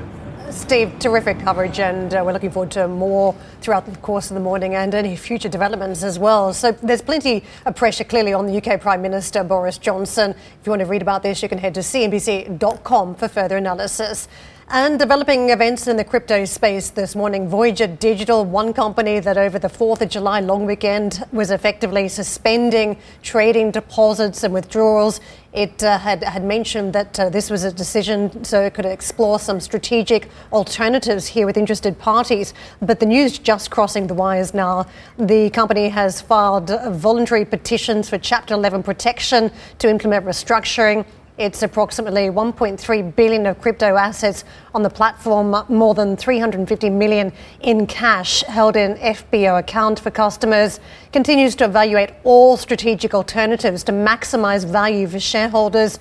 Steve, 0.49 0.97
terrific 0.99 1.39
coverage, 1.39 1.79
and 1.79 2.13
uh, 2.13 2.23
we're 2.25 2.31
looking 2.31 2.51
forward 2.51 2.71
to 2.71 2.87
more 2.87 3.35
throughout 3.61 3.85
the 3.85 3.95
course 3.99 4.31
of 4.31 4.33
the 4.33 4.39
morning 4.39 4.75
and 4.75 4.95
any 4.95 5.15
future 5.15 5.49
developments 5.49 6.03
as 6.03 6.17
well. 6.17 6.53
So 6.53 6.71
there's 6.71 7.01
plenty 7.01 7.43
of 7.65 7.75
pressure 7.75 8.05
clearly 8.05 8.33
on 8.33 8.47
the 8.47 8.57
UK 8.57 8.79
Prime 8.79 9.01
Minister 9.01 9.43
Boris 9.43 9.77
Johnson. 9.77 10.31
If 10.31 10.65
you 10.65 10.71
want 10.71 10.79
to 10.79 10.85
read 10.85 11.01
about 11.01 11.21
this, 11.21 11.43
you 11.43 11.49
can 11.49 11.57
head 11.57 11.73
to 11.75 11.81
cnbc.com 11.81 13.15
for 13.15 13.27
further 13.27 13.57
analysis. 13.57 14.27
And 14.69 14.99
developing 14.99 15.51
events 15.51 15.87
in 15.87 15.95
the 15.95 16.03
crypto 16.03 16.43
space 16.43 16.89
this 16.89 17.15
morning, 17.15 17.47
Voyager 17.47 17.87
Digital, 17.87 18.43
one 18.43 18.73
company 18.73 19.21
that 19.21 19.37
over 19.37 19.57
the 19.57 19.69
4th 19.69 20.01
of 20.01 20.09
July 20.09 20.41
long 20.41 20.65
weekend 20.65 21.23
was 21.31 21.51
effectively 21.51 22.09
suspending 22.09 22.97
trading 23.21 23.71
deposits 23.71 24.43
and 24.43 24.53
withdrawals. 24.53 25.21
It 25.53 25.81
uh, 25.81 25.97
had, 25.97 26.21
had 26.21 26.43
mentioned 26.43 26.91
that 26.91 27.17
uh, 27.17 27.29
this 27.29 27.49
was 27.49 27.63
a 27.63 27.71
decision 27.71 28.43
so 28.43 28.61
it 28.61 28.73
could 28.73 28.85
explore 28.85 29.39
some 29.39 29.61
strategic 29.61 30.27
alternatives 30.51 31.27
here 31.27 31.45
with 31.45 31.55
interested 31.55 31.97
parties. 31.97 32.53
But 32.81 32.99
the 32.99 33.05
news 33.05 33.39
just 33.39 33.71
crossing 33.71 34.07
the 34.07 34.15
wires 34.15 34.53
now. 34.53 34.85
The 35.17 35.49
company 35.51 35.87
has 35.87 36.19
filed 36.19 36.71
voluntary 36.91 37.45
petitions 37.45 38.09
for 38.09 38.17
Chapter 38.17 38.53
11 38.55 38.83
protection 38.83 39.49
to 39.79 39.89
implement 39.89 40.25
restructuring. 40.25 41.05
It's 41.37 41.61
approximately 41.61 42.29
1.3 42.29 43.15
billion 43.15 43.45
of 43.45 43.61
crypto 43.61 43.95
assets 43.95 44.43
on 44.73 44.81
the 44.81 44.89
platform, 44.89 45.55
more 45.69 45.93
than 45.93 46.17
350 46.17 46.89
million 46.89 47.31
in 47.59 47.85
cash 47.85 48.41
held 48.45 48.75
in 48.75 48.95
FBO 48.95 49.59
account 49.59 49.99
for 49.99 50.09
customers. 50.09 50.79
Continues 51.13 51.53
to 51.57 51.65
evaluate 51.65 52.09
all 52.23 52.57
strategic 52.57 53.13
alternatives 53.13 53.83
to 53.83 53.91
maximize 53.91 54.65
value 54.65 55.07
for 55.07 55.19
shareholders. 55.19 55.99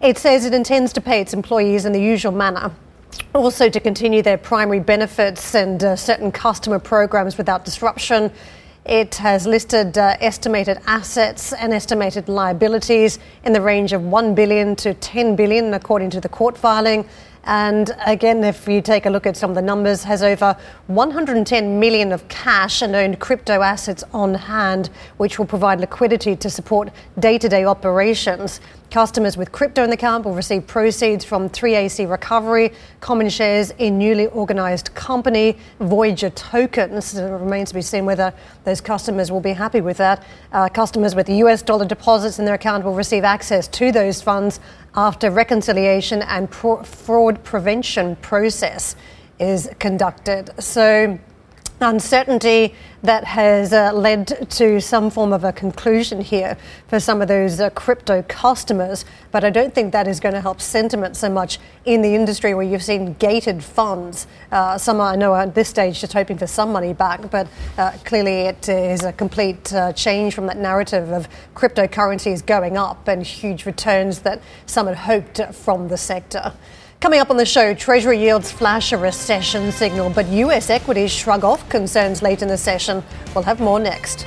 It 0.00 0.16
says 0.16 0.46
it 0.46 0.54
intends 0.54 0.94
to 0.94 1.02
pay 1.02 1.20
its 1.20 1.34
employees 1.34 1.84
in 1.84 1.92
the 1.92 2.00
usual 2.00 2.32
manner. 2.32 2.72
Also, 3.34 3.68
to 3.68 3.80
continue 3.80 4.22
their 4.22 4.38
primary 4.38 4.80
benefits 4.80 5.54
and 5.54 5.84
uh, 5.84 5.96
certain 5.96 6.32
customer 6.32 6.78
programs 6.78 7.36
without 7.36 7.62
disruption. 7.62 8.32
It 8.88 9.16
has 9.16 9.46
listed 9.46 9.98
uh, 9.98 10.16
estimated 10.18 10.78
assets 10.86 11.52
and 11.52 11.74
estimated 11.74 12.26
liabilities 12.26 13.18
in 13.44 13.52
the 13.52 13.60
range 13.60 13.92
of 13.92 14.02
1 14.02 14.34
billion 14.34 14.74
to 14.76 14.94
10 14.94 15.36
billion, 15.36 15.74
according 15.74 16.08
to 16.08 16.22
the 16.22 16.28
court 16.30 16.56
filing. 16.56 17.06
And 17.44 17.94
again, 18.06 18.42
if 18.44 18.66
you 18.66 18.80
take 18.80 19.04
a 19.04 19.10
look 19.10 19.26
at 19.26 19.36
some 19.36 19.50
of 19.50 19.56
the 19.56 19.62
numbers, 19.62 20.04
has 20.04 20.22
over 20.22 20.56
110 20.86 21.78
million 21.78 22.12
of 22.12 22.26
cash 22.28 22.80
and 22.80 22.96
owned 22.96 23.20
crypto 23.20 23.60
assets 23.60 24.04
on 24.14 24.32
hand, 24.32 24.88
which 25.18 25.38
will 25.38 25.46
provide 25.46 25.80
liquidity 25.80 26.34
to 26.36 26.48
support 26.48 26.88
day-to-day 27.18 27.66
operations. 27.66 28.58
Customers 28.90 29.36
with 29.36 29.52
crypto 29.52 29.84
in 29.84 29.90
the 29.90 29.94
account 29.94 30.24
will 30.24 30.32
receive 30.32 30.66
proceeds 30.66 31.22
from 31.22 31.50
3AC 31.50 32.08
recovery, 32.08 32.72
common 33.00 33.28
shares 33.28 33.70
in 33.72 33.98
newly 33.98 34.28
organised 34.28 34.94
company, 34.94 35.58
Voyager 35.78 36.30
tokens. 36.30 37.14
It 37.14 37.22
remains 37.30 37.68
to 37.68 37.74
be 37.74 37.82
seen 37.82 38.06
whether 38.06 38.32
those 38.64 38.80
customers 38.80 39.30
will 39.30 39.42
be 39.42 39.52
happy 39.52 39.82
with 39.82 39.98
that. 39.98 40.24
Uh, 40.52 40.70
customers 40.70 41.14
with 41.14 41.28
US 41.28 41.60
dollar 41.60 41.84
deposits 41.84 42.38
in 42.38 42.46
their 42.46 42.54
account 42.54 42.82
will 42.82 42.94
receive 42.94 43.24
access 43.24 43.68
to 43.68 43.92
those 43.92 44.22
funds 44.22 44.58
after 44.94 45.30
reconciliation 45.30 46.22
and 46.22 46.50
pro- 46.50 46.82
fraud 46.82 47.44
prevention 47.44 48.16
process 48.16 48.96
is 49.38 49.68
conducted. 49.78 50.50
So 50.58 51.18
uncertainty 51.80 52.74
that 53.02 53.24
has 53.24 53.72
uh, 53.72 53.92
led 53.92 54.50
to 54.50 54.80
some 54.80 55.10
form 55.10 55.32
of 55.32 55.44
a 55.44 55.52
conclusion 55.52 56.20
here 56.20 56.56
for 56.88 56.98
some 56.98 57.22
of 57.22 57.28
those 57.28 57.60
uh, 57.60 57.70
crypto 57.70 58.22
customers. 58.22 59.04
But 59.30 59.44
I 59.44 59.50
don't 59.50 59.74
think 59.74 59.92
that 59.92 60.08
is 60.08 60.18
going 60.18 60.34
to 60.34 60.40
help 60.40 60.60
sentiment 60.60 61.16
so 61.16 61.28
much 61.28 61.58
in 61.84 62.02
the 62.02 62.14
industry 62.14 62.54
where 62.54 62.64
you've 62.64 62.82
seen 62.82 63.14
gated 63.14 63.62
funds. 63.62 64.26
Uh, 64.50 64.78
some 64.78 65.00
I 65.00 65.14
know 65.16 65.34
at 65.34 65.54
this 65.54 65.68
stage 65.68 66.00
just 66.00 66.12
hoping 66.12 66.38
for 66.38 66.46
some 66.46 66.72
money 66.72 66.92
back, 66.92 67.30
but 67.30 67.46
uh, 67.76 67.92
clearly 68.04 68.40
it 68.42 68.68
is 68.68 69.04
a 69.04 69.12
complete 69.12 69.72
uh, 69.72 69.92
change 69.92 70.34
from 70.34 70.46
that 70.46 70.56
narrative 70.56 71.10
of 71.12 71.28
cryptocurrencies 71.54 72.44
going 72.44 72.76
up 72.76 73.06
and 73.06 73.22
huge 73.22 73.64
returns 73.64 74.20
that 74.20 74.42
some 74.66 74.86
had 74.86 74.96
hoped 74.96 75.40
from 75.54 75.88
the 75.88 75.96
sector. 75.96 76.52
Coming 77.00 77.20
up 77.20 77.30
on 77.30 77.36
the 77.36 77.46
show, 77.46 77.74
Treasury 77.74 78.18
yields 78.18 78.50
flash 78.50 78.90
a 78.90 78.98
recession 78.98 79.70
signal, 79.70 80.10
but 80.10 80.26
US 80.26 80.68
equities 80.68 81.12
shrug 81.12 81.44
off 81.44 81.66
concerns 81.68 82.22
late 82.22 82.42
in 82.42 82.48
the 82.48 82.58
session. 82.58 83.04
We'll 83.36 83.44
have 83.44 83.60
more 83.60 83.78
next. 83.78 84.26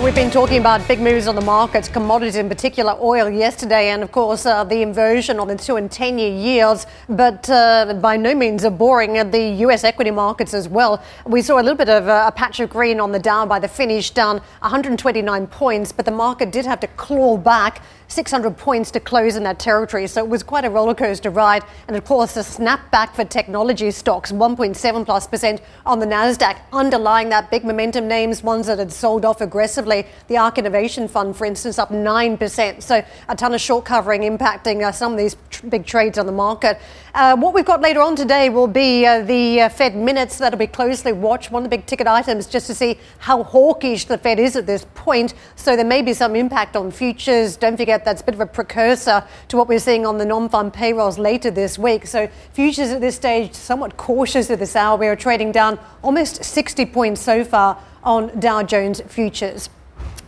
We've 0.00 0.14
been 0.14 0.30
talking 0.30 0.58
about 0.58 0.86
big 0.88 1.00
moves 1.00 1.28
on 1.28 1.36
the 1.36 1.42
markets, 1.42 1.88
commodities 1.88 2.34
in 2.36 2.48
particular, 2.48 2.96
oil 3.00 3.30
yesterday, 3.30 3.90
and 3.90 4.02
of 4.02 4.10
course 4.10 4.46
uh, 4.46 4.64
the 4.64 4.82
inversion 4.82 5.38
on 5.38 5.46
the 5.46 5.54
two 5.54 5.76
and 5.76 5.88
ten 5.90 6.18
year 6.18 6.32
yields, 6.32 6.86
but 7.08 7.48
uh, 7.48 7.94
by 8.00 8.16
no 8.16 8.34
means 8.34 8.64
are 8.64 8.70
boring. 8.70 9.12
The 9.30 9.48
US 9.66 9.84
equity 9.84 10.10
markets 10.10 10.54
as 10.54 10.68
well. 10.68 11.00
We 11.24 11.40
saw 11.40 11.56
a 11.56 11.62
little 11.62 11.76
bit 11.76 11.88
of 11.88 12.08
a, 12.08 12.26
a 12.28 12.32
patch 12.32 12.58
of 12.58 12.70
green 12.70 12.98
on 12.98 13.12
the 13.12 13.18
down 13.18 13.46
by 13.46 13.60
the 13.60 13.68
finish, 13.68 14.10
down 14.10 14.38
129 14.60 15.46
points, 15.48 15.92
but 15.92 16.04
the 16.04 16.10
market 16.10 16.50
did 16.50 16.64
have 16.64 16.80
to 16.80 16.88
claw 16.88 17.36
back 17.36 17.82
600 18.12 18.56
points 18.56 18.90
to 18.90 19.00
close 19.00 19.36
in 19.36 19.42
that 19.44 19.58
territory. 19.58 20.06
So 20.06 20.22
it 20.22 20.28
was 20.28 20.42
quite 20.42 20.64
a 20.64 20.70
roller 20.70 20.94
coaster 20.94 21.30
ride. 21.30 21.64
And 21.88 21.96
of 21.96 22.04
course, 22.04 22.36
a 22.36 22.40
snapback 22.40 23.14
for 23.14 23.24
technology 23.24 23.90
stocks, 23.90 24.30
1.7 24.30 25.04
plus 25.04 25.26
percent 25.26 25.62
on 25.86 25.98
the 25.98 26.06
Nasdaq. 26.06 26.60
Underlying 26.72 27.30
that, 27.30 27.50
big 27.50 27.64
momentum 27.64 28.06
names, 28.06 28.42
ones 28.42 28.66
that 28.66 28.78
had 28.78 28.92
sold 28.92 29.24
off 29.24 29.40
aggressively. 29.40 30.06
The 30.28 30.36
ARK 30.36 30.58
Innovation 30.58 31.08
Fund, 31.08 31.36
for 31.36 31.46
instance, 31.46 31.78
up 31.78 31.90
9%. 31.90 32.82
So 32.82 33.04
a 33.28 33.36
ton 33.36 33.54
of 33.54 33.60
short 33.60 33.84
covering 33.84 34.22
impacting 34.22 34.86
uh, 34.86 34.92
some 34.92 35.12
of 35.12 35.18
these 35.18 35.36
tr- 35.50 35.66
big 35.68 35.86
trades 35.86 36.18
on 36.18 36.26
the 36.26 36.32
market. 36.32 36.78
Uh, 37.14 37.36
what 37.36 37.54
we've 37.54 37.64
got 37.64 37.80
later 37.80 38.00
on 38.00 38.16
today 38.16 38.48
will 38.48 38.66
be 38.66 39.04
uh, 39.06 39.22
the 39.22 39.62
uh, 39.62 39.68
Fed 39.68 39.94
minutes 39.94 40.38
that'll 40.38 40.58
be 40.58 40.66
closely 40.66 41.12
watched. 41.12 41.50
One 41.50 41.64
of 41.64 41.70
the 41.70 41.76
big 41.76 41.86
ticket 41.86 42.06
items 42.06 42.46
just 42.46 42.66
to 42.68 42.74
see 42.74 42.98
how 43.18 43.42
hawkish 43.42 44.06
the 44.06 44.18
Fed 44.18 44.38
is 44.38 44.56
at 44.56 44.66
this 44.66 44.86
point. 44.94 45.34
So 45.56 45.76
there 45.76 45.84
may 45.84 46.02
be 46.02 46.14
some 46.14 46.34
impact 46.36 46.76
on 46.76 46.90
futures. 46.90 47.56
Don't 47.56 47.76
forget 47.76 48.01
that's 48.04 48.22
a 48.22 48.24
bit 48.24 48.34
of 48.34 48.40
a 48.40 48.46
precursor 48.46 49.24
to 49.48 49.56
what 49.56 49.68
we're 49.68 49.78
seeing 49.78 50.06
on 50.06 50.18
the 50.18 50.24
non-farm 50.24 50.70
payrolls 50.70 51.18
later 51.18 51.50
this 51.50 51.78
week. 51.78 52.06
So 52.06 52.28
futures 52.52 52.90
at 52.90 53.00
this 53.00 53.16
stage 53.16 53.54
somewhat 53.54 53.96
cautious 53.96 54.50
at 54.50 54.58
this 54.58 54.76
hour. 54.76 54.96
We 54.96 55.06
are 55.08 55.16
trading 55.16 55.52
down 55.52 55.78
almost 56.02 56.44
60 56.44 56.86
points 56.86 57.20
so 57.20 57.44
far 57.44 57.78
on 58.02 58.38
Dow 58.40 58.62
Jones 58.62 59.00
futures. 59.02 59.68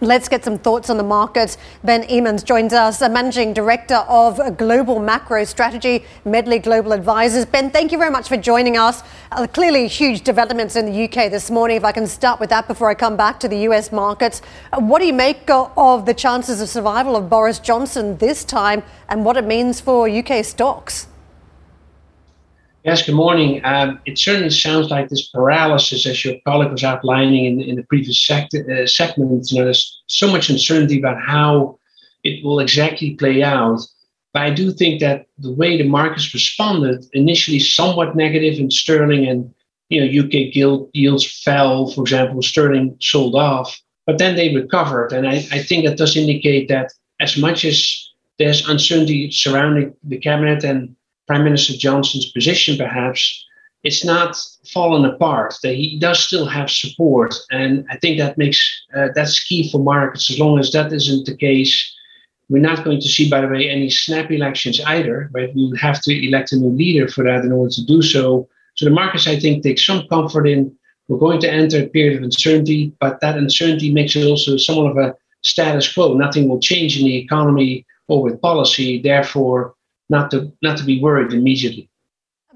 Let's 0.01 0.29
get 0.29 0.45
some 0.45 0.59
thoughts 0.59 0.91
on 0.91 0.97
the 0.97 1.05
market. 1.05 1.57
Ben 1.85 2.03
Emons 2.09 2.45
joins 2.45 2.73
us, 2.73 3.01
a 3.01 3.09
managing 3.09 3.55
director 3.55 4.05
of 4.09 4.57
global 4.57 4.99
macro 4.99 5.45
strategy, 5.45 6.05
Medley 6.25 6.59
Global 6.59 6.93
Advisors. 6.93 7.47
Ben, 7.47 7.71
thank 7.71 7.93
you 7.93 7.99
very 7.99 8.11
much 8.11 8.29
for 8.29 8.37
joining 8.37 8.77
us. 8.77 9.05
Uh, 9.31 9.47
clearly, 9.47 9.87
huge 9.87 10.23
developments 10.23 10.75
in 10.75 10.87
the 10.87 11.05
UK 11.05 11.31
this 11.31 11.49
morning. 11.49 11.77
If 11.77 11.85
I 11.85 11.93
can 11.93 12.09
start 12.09 12.41
with 12.41 12.51
that 12.51 12.67
before 12.67 12.91
I 12.91 12.95
come 12.95 13.17
back 13.17 13.39
to 13.41 13.49
the 13.49 13.59
US 13.69 13.93
markets, 13.93 14.43
uh, 14.73 14.81
what 14.81 14.99
do 14.99 15.07
you 15.07 15.13
make 15.13 15.49
of 15.49 16.07
the 16.07 16.15
chances 16.15 16.61
of 16.61 16.69
survival 16.69 17.15
of 17.15 17.31
Boris 17.31 17.61
Johnson 17.61 18.17
this 18.17 18.45
time, 18.45 18.83
and 19.09 19.25
what 19.25 19.37
it 19.37 19.45
means 19.47 19.81
for 19.81 20.09
UK 20.09 20.45
stocks? 20.45 21.07
Yes, 22.85 23.07
good 23.07 23.15
morning. 23.15 23.65
Um, 23.65 23.99
it 24.05 24.19
certainly 24.19 24.51
sounds 24.51 24.91
like 24.91 25.09
this 25.09 25.29
paralysis, 25.29 26.05
as 26.05 26.23
your 26.23 26.35
colleague 26.47 26.71
was 26.71 26.85
outlining 26.85 27.47
in, 27.47 27.63
in 27.63 27.77
the 27.77 27.83
previous 27.85 28.31
uh, 28.31 28.87
segment. 28.87 29.51
You 29.51 29.59
know, 29.59 29.65
there's 29.65 30.03
so 30.07 30.31
much 30.31 30.51
uncertainty 30.51 30.99
about 30.99 31.19
how 31.19 31.79
it 32.25 32.45
will 32.45 32.61
exactly 32.61 33.15
play 33.15 33.43
out. 33.43 33.81
But 34.35 34.43
I 34.43 34.51
do 34.51 34.71
think 34.71 35.01
that 35.01 35.25
the 35.39 35.51
way 35.51 35.79
the 35.79 35.89
markets 35.89 36.35
responded, 36.35 37.07
initially 37.15 37.59
somewhat 37.59 38.17
negative 38.17 38.59
in 38.59 38.71
sterling 38.71 39.27
and 39.27 39.55
you 39.89 40.01
know 40.03 40.23
UK 40.23 40.53
gilt 40.53 40.91
yields 40.93 41.25
fell, 41.43 41.91
for 41.91 42.03
example, 42.03 42.43
sterling 42.43 42.99
sold 43.01 43.35
off, 43.35 43.81
but 44.07 44.19
then 44.19 44.37
they 44.37 44.55
recovered. 44.55 45.11
And 45.11 45.27
I, 45.27 45.37
I 45.53 45.63
think 45.63 45.87
that 45.87 45.97
does 45.97 46.19
indicate 46.19 46.69
that 46.69 46.93
as 47.19 47.39
much 47.39 47.65
as 47.65 48.11
there's 48.39 48.69
uncertainty 48.69 49.31
surrounding 49.31 49.95
the 50.03 50.19
cabinet 50.19 50.65
and 50.65 50.95
Prime 51.27 51.45
Minister 51.45 51.75
Johnson's 51.77 52.31
position, 52.33 52.77
perhaps, 52.77 53.45
it's 53.83 54.05
not 54.05 54.37
fallen 54.73 55.05
apart. 55.05 55.55
That 55.63 55.75
he 55.75 55.99
does 55.99 56.21
still 56.21 56.47
have 56.47 56.71
support, 56.71 57.35
and 57.51 57.87
I 57.91 57.97
think 57.99 58.19
that 58.19 58.39
makes 58.39 58.59
uh, 58.97 59.09
that's 59.15 59.45
key 59.45 59.71
for 59.71 59.79
markets. 59.79 60.31
As 60.31 60.39
long 60.39 60.59
as 60.59 60.71
that 60.73 60.93
isn't 60.93 61.27
the 61.27 61.37
case, 61.37 61.95
we're 62.49 62.63
not 62.63 62.85
going 62.85 63.01
to 63.01 63.09
see, 63.09 63.29
by 63.29 63.43
the 63.43 63.49
way, 63.49 63.69
any 63.69 63.91
snap 63.91 64.31
elections 64.31 64.81
either. 64.87 65.31
Right? 65.33 65.55
We 65.55 65.69
would 65.69 65.81
have 65.81 66.01
to 66.03 66.27
elect 66.27 66.53
a 66.53 66.57
new 66.57 66.71
leader 66.71 67.09
for 67.09 67.25
that 67.25 67.45
in 67.45 67.53
order 67.53 67.71
to 67.71 67.85
do 67.85 68.01
so. 68.01 68.49
So 68.77 68.85
the 68.87 68.91
markets, 68.91 69.27
I 69.29 69.39
think, 69.39 69.63
take 69.63 69.79
some 69.79 70.07
comfort 70.09 70.47
in. 70.47 70.75
We're 71.07 71.19
going 71.19 71.41
to 71.41 71.53
enter 71.53 71.83
a 71.83 71.87
period 71.87 72.17
of 72.17 72.23
uncertainty, 72.23 72.91
but 72.99 73.21
that 73.21 73.37
uncertainty 73.37 73.93
makes 73.93 74.17
it 74.17 74.27
also 74.27 74.57
somewhat 74.57 74.93
of 74.93 74.97
a 74.97 75.15
status 75.43 75.93
quo. 75.93 76.15
Nothing 76.15 76.49
will 76.49 76.59
change 76.59 76.99
in 76.99 77.05
the 77.05 77.17
economy 77.17 77.85
or 78.09 78.23
with 78.23 78.41
policy. 78.41 79.03
Therefore, 79.03 79.75
not 80.09 80.31
to 80.31 80.53
not 80.63 80.77
to 80.79 80.85
be 80.85 81.01
worried 81.01 81.33
immediately. 81.33 81.89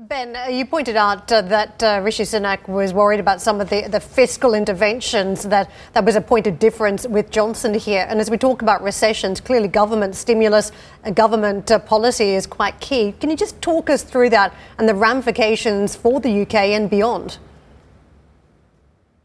Ben, 0.00 0.36
uh, 0.36 0.46
you 0.46 0.64
pointed 0.64 0.94
out 0.94 1.32
uh, 1.32 1.42
that 1.42 1.82
uh, 1.82 2.00
Rishi 2.04 2.22
Sunak 2.22 2.68
was 2.68 2.94
worried 2.94 3.18
about 3.18 3.40
some 3.40 3.60
of 3.60 3.68
the, 3.68 3.88
the 3.88 3.98
fiscal 3.98 4.54
interventions, 4.54 5.42
that 5.42 5.72
that 5.92 6.04
was 6.04 6.14
a 6.14 6.20
point 6.20 6.46
of 6.46 6.60
difference 6.60 7.04
with 7.04 7.32
Johnson 7.32 7.74
here. 7.74 8.06
And 8.08 8.20
as 8.20 8.30
we 8.30 8.38
talk 8.38 8.62
about 8.62 8.80
recessions, 8.80 9.40
clearly 9.40 9.66
government 9.66 10.14
stimulus, 10.14 10.70
uh, 11.02 11.10
government 11.10 11.72
uh, 11.72 11.80
policy 11.80 12.30
is 12.36 12.46
quite 12.46 12.78
key. 12.78 13.12
Can 13.18 13.28
you 13.28 13.36
just 13.36 13.60
talk 13.60 13.90
us 13.90 14.04
through 14.04 14.30
that 14.30 14.54
and 14.78 14.88
the 14.88 14.94
ramifications 14.94 15.96
for 15.96 16.20
the 16.20 16.42
UK 16.42 16.54
and 16.54 16.88
beyond? 16.88 17.38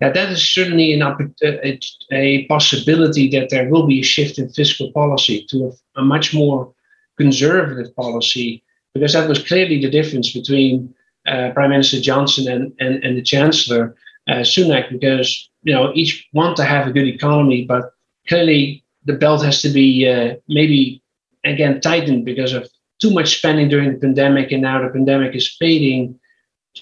Yeah, 0.02 0.10
that 0.10 0.32
is 0.32 0.42
certainly 0.42 0.92
an, 0.94 1.04
a, 1.44 1.80
a 2.12 2.48
possibility 2.48 3.30
that 3.30 3.52
there 3.52 3.70
will 3.70 3.86
be 3.86 4.00
a 4.00 4.04
shift 4.04 4.40
in 4.40 4.50
fiscal 4.50 4.92
policy 4.92 5.46
to 5.50 5.72
a, 5.96 6.02
a 6.02 6.04
much 6.04 6.34
more 6.34 6.74
conservative 7.18 7.96
policy, 7.96 8.64
because 8.94 9.14
that 9.14 9.30
was 9.30 9.44
clearly 9.44 9.80
the 9.82 9.90
difference 9.90 10.32
between 10.32 10.94
uh, 11.28 11.52
Prime 11.54 11.70
Minister 11.70 12.00
Johnson 12.00 12.52
and, 12.52 12.74
and, 12.80 13.04
and 13.04 13.18
the 13.18 13.22
Chancellor 13.22 13.96
uh, 14.28 14.44
Sunak, 14.44 14.90
because 14.90 15.50
you 15.64 15.74
know 15.74 15.92
each 15.94 16.28
want 16.34 16.58
to 16.58 16.64
have 16.64 16.88
a 16.88 16.92
good 16.92 17.08
economy, 17.08 17.66
but 17.66 17.92
clearly 18.28 18.84
the 19.06 19.14
belt 19.14 19.44
has 19.44 19.62
to 19.62 19.70
be 19.70 20.08
uh, 20.08 20.36
maybe 20.48 21.02
again 21.44 21.82
tightened 21.82 22.26
because 22.26 22.54
of 22.54 22.70
too 23.00 23.12
much 23.12 23.38
spending 23.38 23.70
during 23.70 23.92
the 23.92 24.00
pandemic, 24.00 24.52
and 24.52 24.62
now 24.62 24.82
the 24.82 24.90
pandemic 24.90 25.36
is 25.36 25.56
fading. 25.60 26.20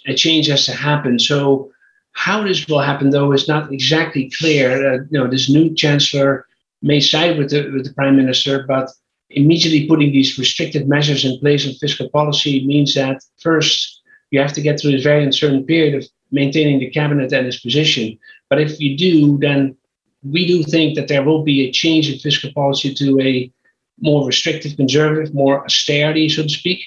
A 0.07 0.15
change 0.15 0.47
has 0.47 0.65
to 0.65 0.71
happen. 0.71 1.19
So 1.19 1.71
how 2.13 2.43
this 2.43 2.67
will 2.67 2.79
happen, 2.79 3.09
though, 3.09 3.31
is 3.31 3.47
not 3.47 3.71
exactly 3.71 4.31
clear. 4.37 4.93
Uh, 4.93 4.97
you 5.09 5.19
know, 5.19 5.27
this 5.27 5.49
new 5.49 5.73
chancellor 5.75 6.45
may 6.81 6.99
side 6.99 7.37
with 7.37 7.49
the 7.49 7.69
with 7.71 7.85
the 7.85 7.93
prime 7.93 8.15
minister, 8.15 8.65
but 8.67 8.89
immediately 9.33 9.87
putting 9.87 10.11
these 10.11 10.37
restrictive 10.37 10.87
measures 10.87 11.25
in 11.25 11.39
place 11.39 11.65
in 11.65 11.73
fiscal 11.75 12.09
policy 12.09 12.65
means 12.65 12.93
that 12.95 13.23
first 13.39 14.01
you 14.31 14.39
have 14.39 14.53
to 14.53 14.61
get 14.61 14.79
through 14.79 14.91
this 14.91 15.03
very 15.03 15.23
uncertain 15.23 15.65
period 15.65 15.95
of 15.95 16.07
maintaining 16.31 16.79
the 16.79 16.89
cabinet 16.89 17.33
and 17.33 17.47
its 17.47 17.59
position. 17.59 18.17
But 18.49 18.61
if 18.61 18.79
you 18.79 18.97
do, 18.97 19.37
then 19.37 19.75
we 20.23 20.47
do 20.47 20.63
think 20.63 20.95
that 20.95 21.07
there 21.07 21.23
will 21.23 21.43
be 21.43 21.61
a 21.61 21.71
change 21.71 22.09
in 22.09 22.19
fiscal 22.19 22.51
policy 22.53 22.93
to 22.93 23.19
a 23.19 23.51
more 23.99 24.25
restrictive, 24.25 24.77
conservative, 24.77 25.33
more 25.33 25.63
austerity, 25.65 26.29
so 26.29 26.43
to 26.43 26.49
speak. 26.49 26.81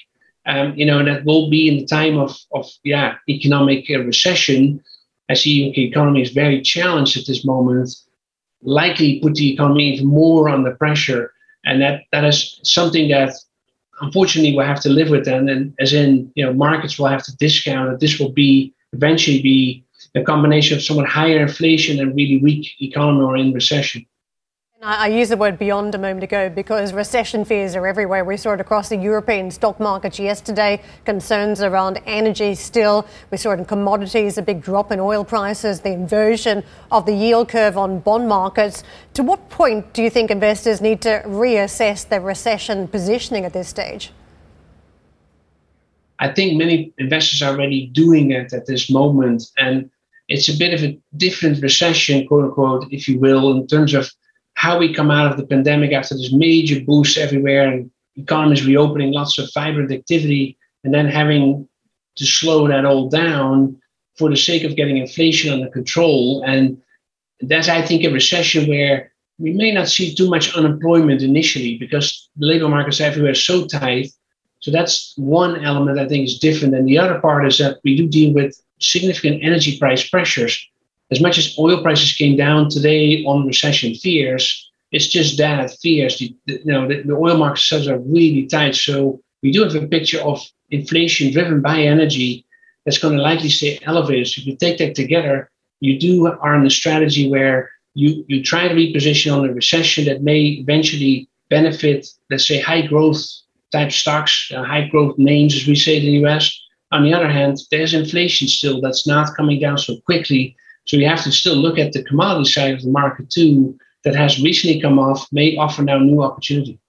Um, 0.47 0.75
you 0.75 0.85
know, 0.85 1.03
that 1.03 1.25
will 1.25 1.49
be 1.49 1.67
in 1.67 1.77
the 1.77 1.85
time 1.85 2.17
of, 2.17 2.37
of 2.53 2.69
yeah, 2.83 3.15
economic 3.29 3.89
uh, 3.89 3.99
recession, 3.99 4.83
as 5.29 5.43
the 5.43 5.69
UK 5.69 5.77
economy 5.79 6.21
is 6.21 6.31
very 6.31 6.61
challenged 6.61 7.17
at 7.17 7.25
this 7.25 7.43
moment, 7.43 7.89
likely 8.61 9.19
put 9.19 9.35
the 9.35 9.53
economy 9.53 9.93
even 9.93 10.07
more 10.07 10.49
under 10.49 10.75
pressure 10.75 11.31
and 11.65 11.81
that 11.81 12.03
that 12.11 12.23
is 12.23 12.59
something 12.63 13.09
that 13.09 13.33
unfortunately 14.01 14.55
we'll 14.55 14.65
have 14.65 14.81
to 14.81 14.89
live 14.89 15.09
with 15.09 15.25
then. 15.25 15.49
And 15.49 15.73
as 15.79 15.93
in 15.93 16.31
you 16.35 16.45
know 16.45 16.53
markets 16.53 16.97
will 16.97 17.07
have 17.07 17.23
to 17.23 17.35
discount 17.37 17.89
that 17.89 17.99
this 17.99 18.19
will 18.19 18.31
be 18.31 18.73
eventually 18.93 19.41
be 19.41 19.83
a 20.15 20.23
combination 20.23 20.77
of 20.77 20.83
somewhat 20.83 21.07
higher 21.07 21.39
inflation 21.39 21.99
and 21.99 22.15
really 22.15 22.37
weak 22.37 22.69
economy 22.81 23.23
or 23.23 23.35
in 23.35 23.53
recession 23.53 24.05
I 24.81 25.07
used 25.07 25.31
the 25.31 25.37
word 25.37 25.57
beyond 25.57 25.95
a 25.95 25.97
moment 25.97 26.23
ago 26.23 26.49
because 26.49 26.91
recession 26.91 27.45
fears 27.45 27.75
are 27.75 27.87
everywhere. 27.87 28.25
We 28.25 28.35
saw 28.35 28.53
it 28.53 28.59
across 28.59 28.89
the 28.89 28.97
European 28.97 29.49
stock 29.49 29.79
markets 29.79 30.19
yesterday. 30.19 30.81
Concerns 31.05 31.61
around 31.61 32.01
energy 32.05 32.55
still. 32.55 33.07
We 33.31 33.37
saw 33.37 33.51
it 33.51 33.59
in 33.59 33.65
commodities, 33.65 34.37
a 34.37 34.41
big 34.41 34.61
drop 34.61 34.91
in 34.91 34.99
oil 34.99 35.23
prices, 35.23 35.79
the 35.79 35.93
inversion 35.93 36.61
of 36.91 37.05
the 37.05 37.13
yield 37.15 37.47
curve 37.47 37.77
on 37.77 37.99
bond 37.99 38.27
markets. 38.27 38.83
To 39.13 39.23
what 39.23 39.49
point 39.49 39.93
do 39.93 40.03
you 40.03 40.09
think 40.09 40.29
investors 40.29 40.81
need 40.81 41.01
to 41.03 41.23
reassess 41.25 42.07
their 42.07 42.21
recession 42.21 42.89
positioning 42.89 43.45
at 43.45 43.53
this 43.53 43.69
stage? 43.69 44.11
I 46.19 46.33
think 46.33 46.57
many 46.57 46.93
investors 46.97 47.41
are 47.41 47.53
already 47.53 47.87
doing 47.87 48.31
it 48.31 48.51
at 48.51 48.65
this 48.65 48.91
moment. 48.91 49.43
And 49.57 49.89
it's 50.27 50.49
a 50.49 50.57
bit 50.57 50.73
of 50.73 50.83
a 50.83 50.99
different 51.15 51.61
recession, 51.63 52.27
quote 52.27 52.43
unquote, 52.43 52.87
if 52.91 53.07
you 53.07 53.19
will, 53.19 53.55
in 53.55 53.67
terms 53.67 53.93
of 53.93 54.11
how 54.55 54.79
we 54.79 54.93
come 54.93 55.11
out 55.11 55.31
of 55.31 55.37
the 55.37 55.45
pandemic 55.45 55.91
after 55.91 56.15
this 56.15 56.33
major 56.33 56.79
boost 56.81 57.17
everywhere 57.17 57.71
and 57.71 57.91
economies 58.15 58.65
reopening, 58.65 59.11
lots 59.11 59.37
of 59.37 59.49
vibrant 59.53 59.91
activity, 59.91 60.57
and 60.83 60.93
then 60.93 61.07
having 61.07 61.67
to 62.15 62.25
slow 62.25 62.67
that 62.67 62.85
all 62.85 63.09
down 63.09 63.77
for 64.17 64.29
the 64.29 64.37
sake 64.37 64.63
of 64.63 64.75
getting 64.75 64.97
inflation 64.97 65.53
under 65.53 65.69
control. 65.69 66.41
And 66.45 66.81
that's, 67.41 67.67
I 67.67 67.81
think, 67.81 68.03
a 68.03 68.09
recession 68.09 68.69
where 68.69 69.11
we 69.37 69.51
may 69.51 69.73
not 69.73 69.89
see 69.89 70.15
too 70.15 70.29
much 70.29 70.55
unemployment 70.55 71.21
initially 71.21 71.77
because 71.77 72.29
the 72.37 72.45
labor 72.45 72.69
markets 72.69 73.01
everywhere 73.01 73.31
are 73.31 73.35
so 73.35 73.65
tight. 73.65 74.11
So 74.61 74.71
that's 74.71 75.13
one 75.17 75.63
element 75.65 75.99
I 75.99 76.07
think 76.07 76.25
is 76.25 76.39
different. 76.39 76.73
And 76.73 76.87
the 76.87 76.97
other 76.97 77.19
part 77.19 77.45
is 77.45 77.57
that 77.57 77.79
we 77.83 77.97
do 77.97 78.07
deal 78.07 78.33
with 78.33 78.59
significant 78.79 79.43
energy 79.43 79.77
price 79.77 80.07
pressures. 80.09 80.65
As 81.11 81.21
much 81.21 81.37
as 81.37 81.55
oil 81.59 81.81
prices 81.81 82.13
came 82.13 82.35
down 82.35 82.69
today 82.69 83.23
on 83.25 83.45
recession 83.45 83.93
fears, 83.93 84.71
it's 84.91 85.07
just 85.07 85.37
that 85.37 85.71
fears. 85.81 86.17
The, 86.17 86.35
the, 86.45 86.53
you 86.65 86.71
know, 86.71 86.87
the, 86.87 87.03
the 87.03 87.13
oil 87.13 87.37
markets 87.37 87.71
are 87.71 87.99
really 87.99 88.47
tight. 88.47 88.75
So 88.75 89.21
we 89.43 89.51
do 89.51 89.63
have 89.63 89.75
a 89.75 89.87
picture 89.87 90.21
of 90.21 90.41
inflation 90.71 91.31
driven 91.31 91.61
by 91.61 91.81
energy 91.81 92.45
that's 92.83 92.97
going 92.97 93.15
to 93.15 93.21
likely 93.21 93.49
stay 93.49 93.79
elevated. 93.83 94.27
So 94.27 94.41
if 94.41 94.47
you 94.47 94.55
take 94.55 94.77
that 94.79 94.95
together, 94.95 95.49
you 95.79 95.99
do 95.99 96.27
are 96.27 96.55
in 96.55 96.65
a 96.65 96.69
strategy 96.69 97.29
where 97.29 97.69
you, 97.93 98.25
you 98.27 98.43
try 98.43 98.67
to 98.67 98.73
reposition 98.73 99.35
on 99.35 99.47
a 99.47 99.53
recession 99.53 100.05
that 100.05 100.23
may 100.23 100.41
eventually 100.41 101.29
benefit, 101.49 102.07
let's 102.29 102.47
say, 102.47 102.59
high 102.59 102.81
growth 102.81 103.23
type 103.71 103.91
stocks, 103.91 104.51
uh, 104.55 104.63
high 104.63 104.87
growth 104.87 105.17
names, 105.17 105.55
as 105.55 105.67
we 105.67 105.75
say 105.75 105.97
in 105.97 106.05
the 106.05 106.27
US. 106.27 106.51
On 106.91 107.03
the 107.03 107.13
other 107.13 107.29
hand, 107.29 107.57
there's 107.71 107.93
inflation 107.93 108.47
still 108.47 108.81
that's 108.81 109.07
not 109.07 109.35
coming 109.35 109.59
down 109.59 109.77
so 109.77 109.97
quickly. 110.05 110.55
So 110.85 110.97
you 110.97 111.07
have 111.07 111.23
to 111.23 111.31
still 111.31 111.55
look 111.55 111.77
at 111.79 111.93
the 111.93 112.03
commodity 112.03 112.51
side 112.51 112.73
of 112.73 112.81
the 112.81 112.89
market 112.89 113.29
too, 113.29 113.77
that 114.03 114.15
has 114.15 114.41
recently 114.41 114.79
come 114.79 114.99
off, 114.99 115.27
may 115.31 115.57
offer 115.57 115.81
now 115.81 115.97
new 115.97 116.21
opportunity 116.21 116.79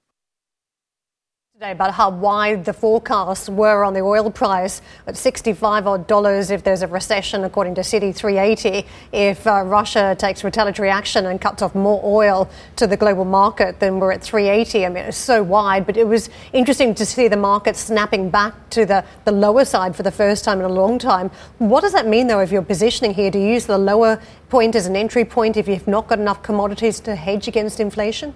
today 1.57 1.73
about 1.73 1.95
how 1.95 2.11
wide 2.11 2.67
the 2.67 2.73
forecasts 2.75 3.49
were 3.49 3.83
on 3.83 3.95
the 3.95 4.01
oil 4.01 4.31
price 4.31 4.83
at 5.07 5.17
65 5.17 5.87
odd 5.87 6.07
dollars 6.07 6.51
if 6.51 6.63
there's 6.63 6.83
a 6.83 6.87
recession, 6.87 7.45
according 7.45 7.75
to 7.75 7.81
Citi 7.81 8.15
380. 8.15 8.87
If 9.11 9.47
uh, 9.47 9.63
Russia 9.65 10.15
takes 10.19 10.45
retaliatory 10.45 10.91
action 10.91 11.25
and 11.25 11.41
cuts 11.41 11.63
off 11.63 11.75
more 11.75 11.99
oil 12.05 12.51
to 12.77 12.87
the 12.87 12.99
global 12.99 13.25
market, 13.25 13.81
then 13.81 13.99
we're 14.01 14.13
at 14.13 14.23
380. 14.23 14.85
I 14.85 14.89
mean, 14.91 15.05
it's 15.07 15.17
so 15.17 15.43
wide, 15.43 15.87
but 15.87 15.97
it 15.97 16.07
was 16.07 16.29
interesting 16.53 16.95
to 16.95 17.07
see 17.07 17.27
the 17.27 17.39
market 17.39 17.75
snapping 17.77 18.29
back 18.29 18.69
to 18.69 18.85
the, 18.85 19.03
the 19.25 19.33
lower 19.33 19.65
side 19.65 19.97
for 19.97 20.03
the 20.03 20.13
first 20.13 20.45
time 20.45 20.59
in 20.59 20.67
a 20.67 20.69
long 20.69 20.99
time. 20.99 21.31
What 21.57 21.81
does 21.81 21.95
that 21.95 22.07
mean, 22.07 22.27
though, 22.27 22.41
if 22.41 22.53
you're 22.53 22.61
positioning 22.61 23.15
here 23.15 23.31
to 23.31 23.41
use 23.41 23.65
the 23.65 23.79
lower 23.79 24.21
point 24.51 24.75
as 24.75 24.87
an 24.87 24.95
entry 24.95 25.25
point 25.25 25.57
if 25.57 25.69
you've 25.69 25.89
not 25.89 26.07
got 26.07 26.19
enough 26.19 26.43
commodities 26.43 27.01
to 27.01 27.15
hedge 27.15 27.49
against 27.49 27.81
inflation? 27.81 28.35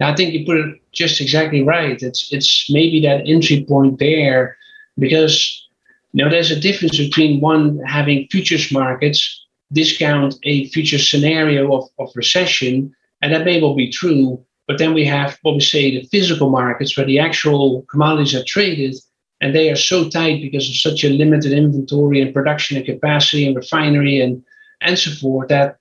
I 0.00 0.14
think 0.14 0.34
you 0.34 0.44
put 0.44 0.58
it 0.58 0.80
just 0.92 1.20
exactly 1.20 1.62
right. 1.62 2.00
It's 2.02 2.32
it's 2.32 2.70
maybe 2.70 3.00
that 3.00 3.26
entry 3.26 3.64
point 3.66 3.98
there, 3.98 4.56
because 4.98 5.66
you 6.12 6.24
know 6.24 6.30
there's 6.30 6.50
a 6.50 6.60
difference 6.60 6.98
between 6.98 7.40
one 7.40 7.78
having 7.86 8.28
futures 8.30 8.70
markets 8.72 9.42
discount 9.72 10.36
a 10.44 10.68
future 10.68 10.98
scenario 10.98 11.74
of, 11.74 11.88
of 11.98 12.10
recession, 12.14 12.94
and 13.22 13.32
that 13.32 13.44
may 13.44 13.60
well 13.60 13.74
be 13.74 13.90
true. 13.90 14.42
But 14.68 14.78
then 14.78 14.94
we 14.94 15.04
have 15.04 15.38
what 15.42 15.54
we 15.54 15.60
say 15.60 15.90
the 15.90 16.06
physical 16.08 16.50
markets 16.50 16.96
where 16.96 17.06
the 17.06 17.18
actual 17.18 17.82
commodities 17.90 18.34
are 18.34 18.44
traded, 18.46 18.96
and 19.40 19.54
they 19.54 19.70
are 19.70 19.76
so 19.76 20.08
tight 20.08 20.42
because 20.42 20.68
of 20.68 20.76
such 20.76 21.04
a 21.04 21.10
limited 21.10 21.52
inventory 21.52 22.20
and 22.20 22.34
production 22.34 22.76
and 22.76 22.86
capacity 22.86 23.46
and 23.46 23.56
refinery 23.56 24.20
and 24.20 24.42
and 24.82 24.98
so 24.98 25.10
forth 25.12 25.48
that 25.48 25.78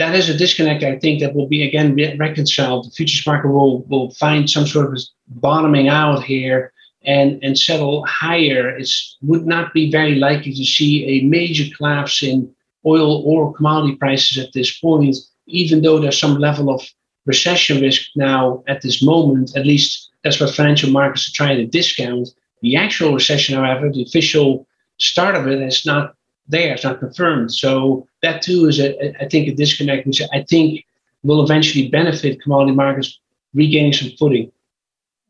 that 0.00 0.14
is 0.14 0.30
a 0.30 0.36
disconnect, 0.36 0.82
I 0.82 0.98
think, 0.98 1.20
that 1.20 1.34
will 1.34 1.46
be 1.46 1.62
again 1.62 1.94
reconciled. 2.18 2.86
The 2.86 2.90
futures 2.90 3.26
market 3.26 3.48
will, 3.48 3.82
will 3.82 4.10
find 4.12 4.48
some 4.48 4.66
sort 4.66 4.94
of 4.94 5.02
bottoming 5.28 5.88
out 5.88 6.24
here 6.24 6.72
and, 7.04 7.38
and 7.44 7.58
settle 7.58 8.06
higher. 8.06 8.70
It 8.78 8.90
would 9.20 9.46
not 9.46 9.74
be 9.74 9.90
very 9.90 10.14
likely 10.14 10.54
to 10.54 10.64
see 10.64 11.04
a 11.04 11.26
major 11.26 11.64
collapse 11.76 12.22
in 12.22 12.50
oil 12.86 13.22
or 13.26 13.52
commodity 13.52 13.96
prices 13.96 14.38
at 14.38 14.54
this 14.54 14.78
point, 14.78 15.16
even 15.46 15.82
though 15.82 16.00
there's 16.00 16.18
some 16.18 16.38
level 16.38 16.70
of 16.70 16.80
recession 17.26 17.82
risk 17.82 18.08
now 18.16 18.64
at 18.68 18.80
this 18.80 19.02
moment. 19.02 19.54
At 19.54 19.66
least 19.66 20.08
that's 20.24 20.40
what 20.40 20.54
financial 20.54 20.90
markets 20.90 21.28
are 21.28 21.36
trying 21.36 21.58
to 21.58 21.66
discount. 21.66 22.30
The 22.62 22.74
actual 22.74 23.12
recession, 23.12 23.54
however, 23.54 23.90
the 23.90 24.02
official 24.02 24.66
start 24.98 25.34
of 25.34 25.46
it 25.46 25.60
has 25.60 25.84
not 25.84 26.14
there. 26.48 26.74
It's 26.74 26.84
not 26.84 27.00
confirmed. 27.00 27.52
So 27.52 28.06
that 28.22 28.42
too 28.42 28.66
is, 28.66 28.80
a, 28.80 29.22
I 29.22 29.28
think, 29.28 29.48
a 29.48 29.54
disconnect, 29.54 30.06
which 30.06 30.22
I 30.32 30.42
think 30.42 30.84
will 31.22 31.42
eventually 31.44 31.88
benefit 31.88 32.40
commodity 32.42 32.74
markets 32.74 33.18
regaining 33.54 33.92
some 33.92 34.10
footing. 34.18 34.50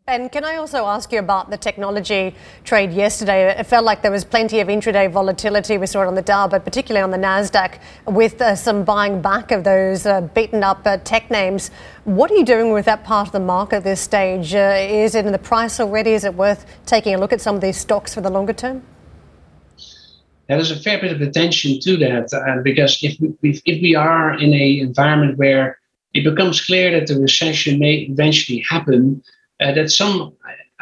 And 0.07 0.33
can 0.33 0.45
I 0.45 0.57
also 0.57 0.87
ask 0.87 1.13
you 1.13 1.21
about 1.21 1.51
the 1.51 1.57
technology 1.57 2.35
trade 2.65 2.93
yesterday? 2.93 3.49
It 3.51 3.65
felt 3.65 3.85
like 3.85 4.03
there 4.03 4.11
was 4.11 4.25
plenty 4.25 4.59
of 4.59 4.67
intraday 4.67 5.09
volatility. 5.09 5.79
We 5.79 5.87
saw 5.87 6.03
it 6.03 6.09
on 6.09 6.17
the 6.17 6.23
Dow, 6.23 6.49
but 6.49 6.65
particularly 6.65 7.05
on 7.05 7.13
the 7.13 7.17
Nasdaq, 7.17 7.79
with 8.07 8.43
uh, 8.43 8.57
some 8.57 8.83
buying 8.83 9.23
back 9.23 9.53
of 9.53 9.63
those 9.63 10.07
uh, 10.07 10.23
beaten 10.23 10.65
up 10.65 10.85
uh, 10.85 10.97
tech 10.97 11.31
names. 11.31 11.71
What 12.05 12.29
are 12.33 12.35
you 12.35 12.45
doing 12.45 12.73
with 12.73 12.87
that 12.87 13.05
part 13.05 13.29
of 13.29 13.33
the 13.33 13.41
market 13.41 13.77
at 13.77 13.85
this 13.85 14.01
stage? 14.01 14.53
Uh, 14.53 14.75
is 14.77 15.15
it 15.15 15.27
in 15.27 15.33
the 15.33 15.39
price 15.39 15.79
already? 15.79 16.11
Is 16.11 16.25
it 16.25 16.35
worth 16.35 16.67
taking 16.87 17.15
a 17.15 17.19
look 17.19 17.33
at 17.33 17.41
some 17.41 17.55
of 17.55 17.61
these 17.61 17.77
stocks 17.77 18.13
for 18.13 18.21
the 18.21 18.31
longer 18.31 18.55
term? 18.55 18.83
There's 20.57 20.71
a 20.71 20.81
fair 20.81 21.01
bit 21.01 21.13
of 21.13 21.21
attention 21.21 21.79
to 21.81 21.97
that 21.99 22.33
uh, 22.33 22.61
because 22.63 22.99
if 23.03 23.19
we, 23.21 23.61
if 23.65 23.83
we 23.83 23.95
are 23.95 24.35
in 24.35 24.53
an 24.53 24.79
environment 24.89 25.39
where 25.39 25.79
it 26.15 26.25
becomes 26.25 26.65
clear 26.65 26.91
that 26.91 27.07
the 27.07 27.21
recession 27.21 27.79
may 27.79 28.09
eventually 28.11 28.65
happen, 28.69 29.23
uh, 29.61 29.73
that 29.73 29.91
some, 29.91 30.33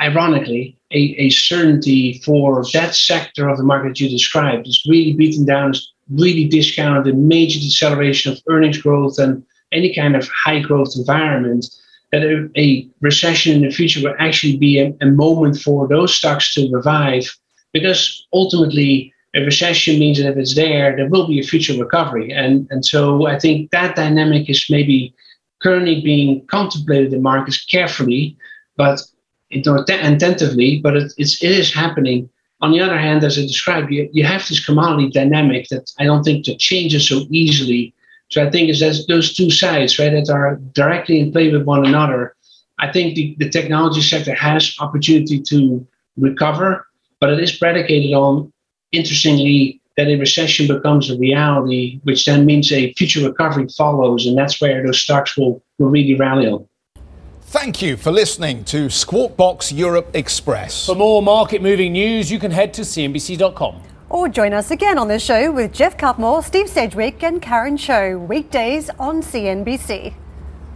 ironically, 0.00 0.76
a, 0.90 1.14
a, 1.18 1.28
certainty 1.30 2.20
for 2.24 2.64
that 2.72 2.94
sector 2.94 3.48
of 3.48 3.58
the 3.58 3.64
market 3.64 4.00
you 4.00 4.08
described 4.08 4.66
is 4.66 4.82
really 4.88 5.12
beaten 5.12 5.44
down, 5.44 5.72
is 5.72 5.92
really 6.10 6.46
discounted, 6.46 7.12
a 7.12 7.16
major 7.16 7.58
deceleration 7.58 8.32
of 8.32 8.40
earnings 8.48 8.78
growth 8.78 9.18
and 9.18 9.44
any 9.70 9.94
kind 9.94 10.16
of 10.16 10.26
high 10.28 10.60
growth 10.60 10.94
environment. 10.96 11.66
That 12.10 12.22
a, 12.22 12.48
a 12.58 12.88
recession 13.02 13.56
in 13.56 13.68
the 13.68 13.70
future 13.70 14.00
will 14.02 14.16
actually 14.18 14.56
be 14.56 14.78
a, 14.78 14.94
a 15.02 15.06
moment 15.06 15.58
for 15.58 15.86
those 15.86 16.14
stocks 16.14 16.54
to 16.54 16.70
revive 16.72 17.30
because 17.74 18.26
ultimately 18.32 19.12
a 19.38 19.44
recession 19.44 19.98
means 19.98 20.18
that 20.18 20.30
if 20.30 20.36
it's 20.36 20.54
there, 20.54 20.96
there 20.96 21.08
will 21.08 21.26
be 21.26 21.40
a 21.40 21.44
future 21.44 21.78
recovery. 21.78 22.32
And, 22.32 22.66
and 22.70 22.84
so 22.84 23.26
I 23.26 23.38
think 23.38 23.70
that 23.70 23.96
dynamic 23.96 24.48
is 24.50 24.66
maybe 24.68 25.14
currently 25.62 26.00
being 26.00 26.46
contemplated 26.46 27.12
in 27.12 27.22
markets 27.22 27.64
carefully, 27.64 28.36
but 28.76 29.00
attentively, 29.50 30.80
but 30.82 30.96
it, 30.96 31.12
it's, 31.16 31.42
it 31.42 31.50
is 31.50 31.72
happening. 31.72 32.28
On 32.60 32.72
the 32.72 32.80
other 32.80 32.98
hand, 32.98 33.22
as 33.22 33.38
I 33.38 33.42
described, 33.42 33.90
you, 33.90 34.08
you 34.12 34.24
have 34.24 34.46
this 34.46 34.64
commodity 34.64 35.10
dynamic 35.10 35.68
that 35.68 35.90
I 35.98 36.04
don't 36.04 36.24
think 36.24 36.44
that 36.46 36.58
changes 36.58 37.08
so 37.08 37.26
easily. 37.30 37.94
So 38.30 38.44
I 38.44 38.50
think 38.50 38.68
it's 38.68 39.06
those 39.06 39.34
two 39.34 39.50
sides, 39.50 39.98
right, 39.98 40.10
that 40.10 40.30
are 40.30 40.56
directly 40.72 41.20
in 41.20 41.32
play 41.32 41.50
with 41.50 41.62
one 41.62 41.86
another. 41.86 42.34
I 42.78 42.92
think 42.92 43.14
the, 43.14 43.36
the 43.38 43.48
technology 43.48 44.02
sector 44.02 44.34
has 44.34 44.76
opportunity 44.80 45.40
to 45.42 45.86
recover, 46.16 46.86
but 47.20 47.30
it 47.30 47.40
is 47.40 47.56
predicated 47.56 48.12
on 48.12 48.52
interestingly, 48.92 49.80
that 49.96 50.06
a 50.06 50.16
recession 50.16 50.68
becomes 50.68 51.10
a 51.10 51.18
reality, 51.18 52.00
which 52.04 52.24
then 52.24 52.46
means 52.46 52.72
a 52.72 52.92
future 52.94 53.28
recovery 53.28 53.66
follows, 53.76 54.26
and 54.26 54.38
that's 54.38 54.60
where 54.60 54.84
those 54.84 55.00
stocks 55.00 55.36
will, 55.36 55.62
will 55.78 55.90
really 55.90 56.14
rally 56.14 56.46
on. 56.46 56.66
Thank 57.42 57.82
you 57.82 57.96
for 57.96 58.12
listening 58.12 58.62
to 58.64 58.90
Squawk 58.90 59.36
Box 59.36 59.72
Europe 59.72 60.10
Express. 60.14 60.86
For 60.86 60.94
more 60.94 61.22
market 61.22 61.62
moving 61.62 61.92
news, 61.92 62.30
you 62.30 62.38
can 62.38 62.50
head 62.50 62.72
to 62.74 62.82
CNBC.com. 62.82 63.82
Or 64.10 64.28
join 64.28 64.52
us 64.52 64.70
again 64.70 64.98
on 64.98 65.08
the 65.08 65.18
show 65.18 65.50
with 65.50 65.72
Geoff 65.72 65.96
Cutmore, 65.96 66.44
Steve 66.44 66.68
Sedgwick, 66.68 67.22
and 67.22 67.42
Karen 67.42 67.76
Tso, 67.76 68.18
weekdays 68.18 68.90
on 68.98 69.22
CNBC. 69.22 70.14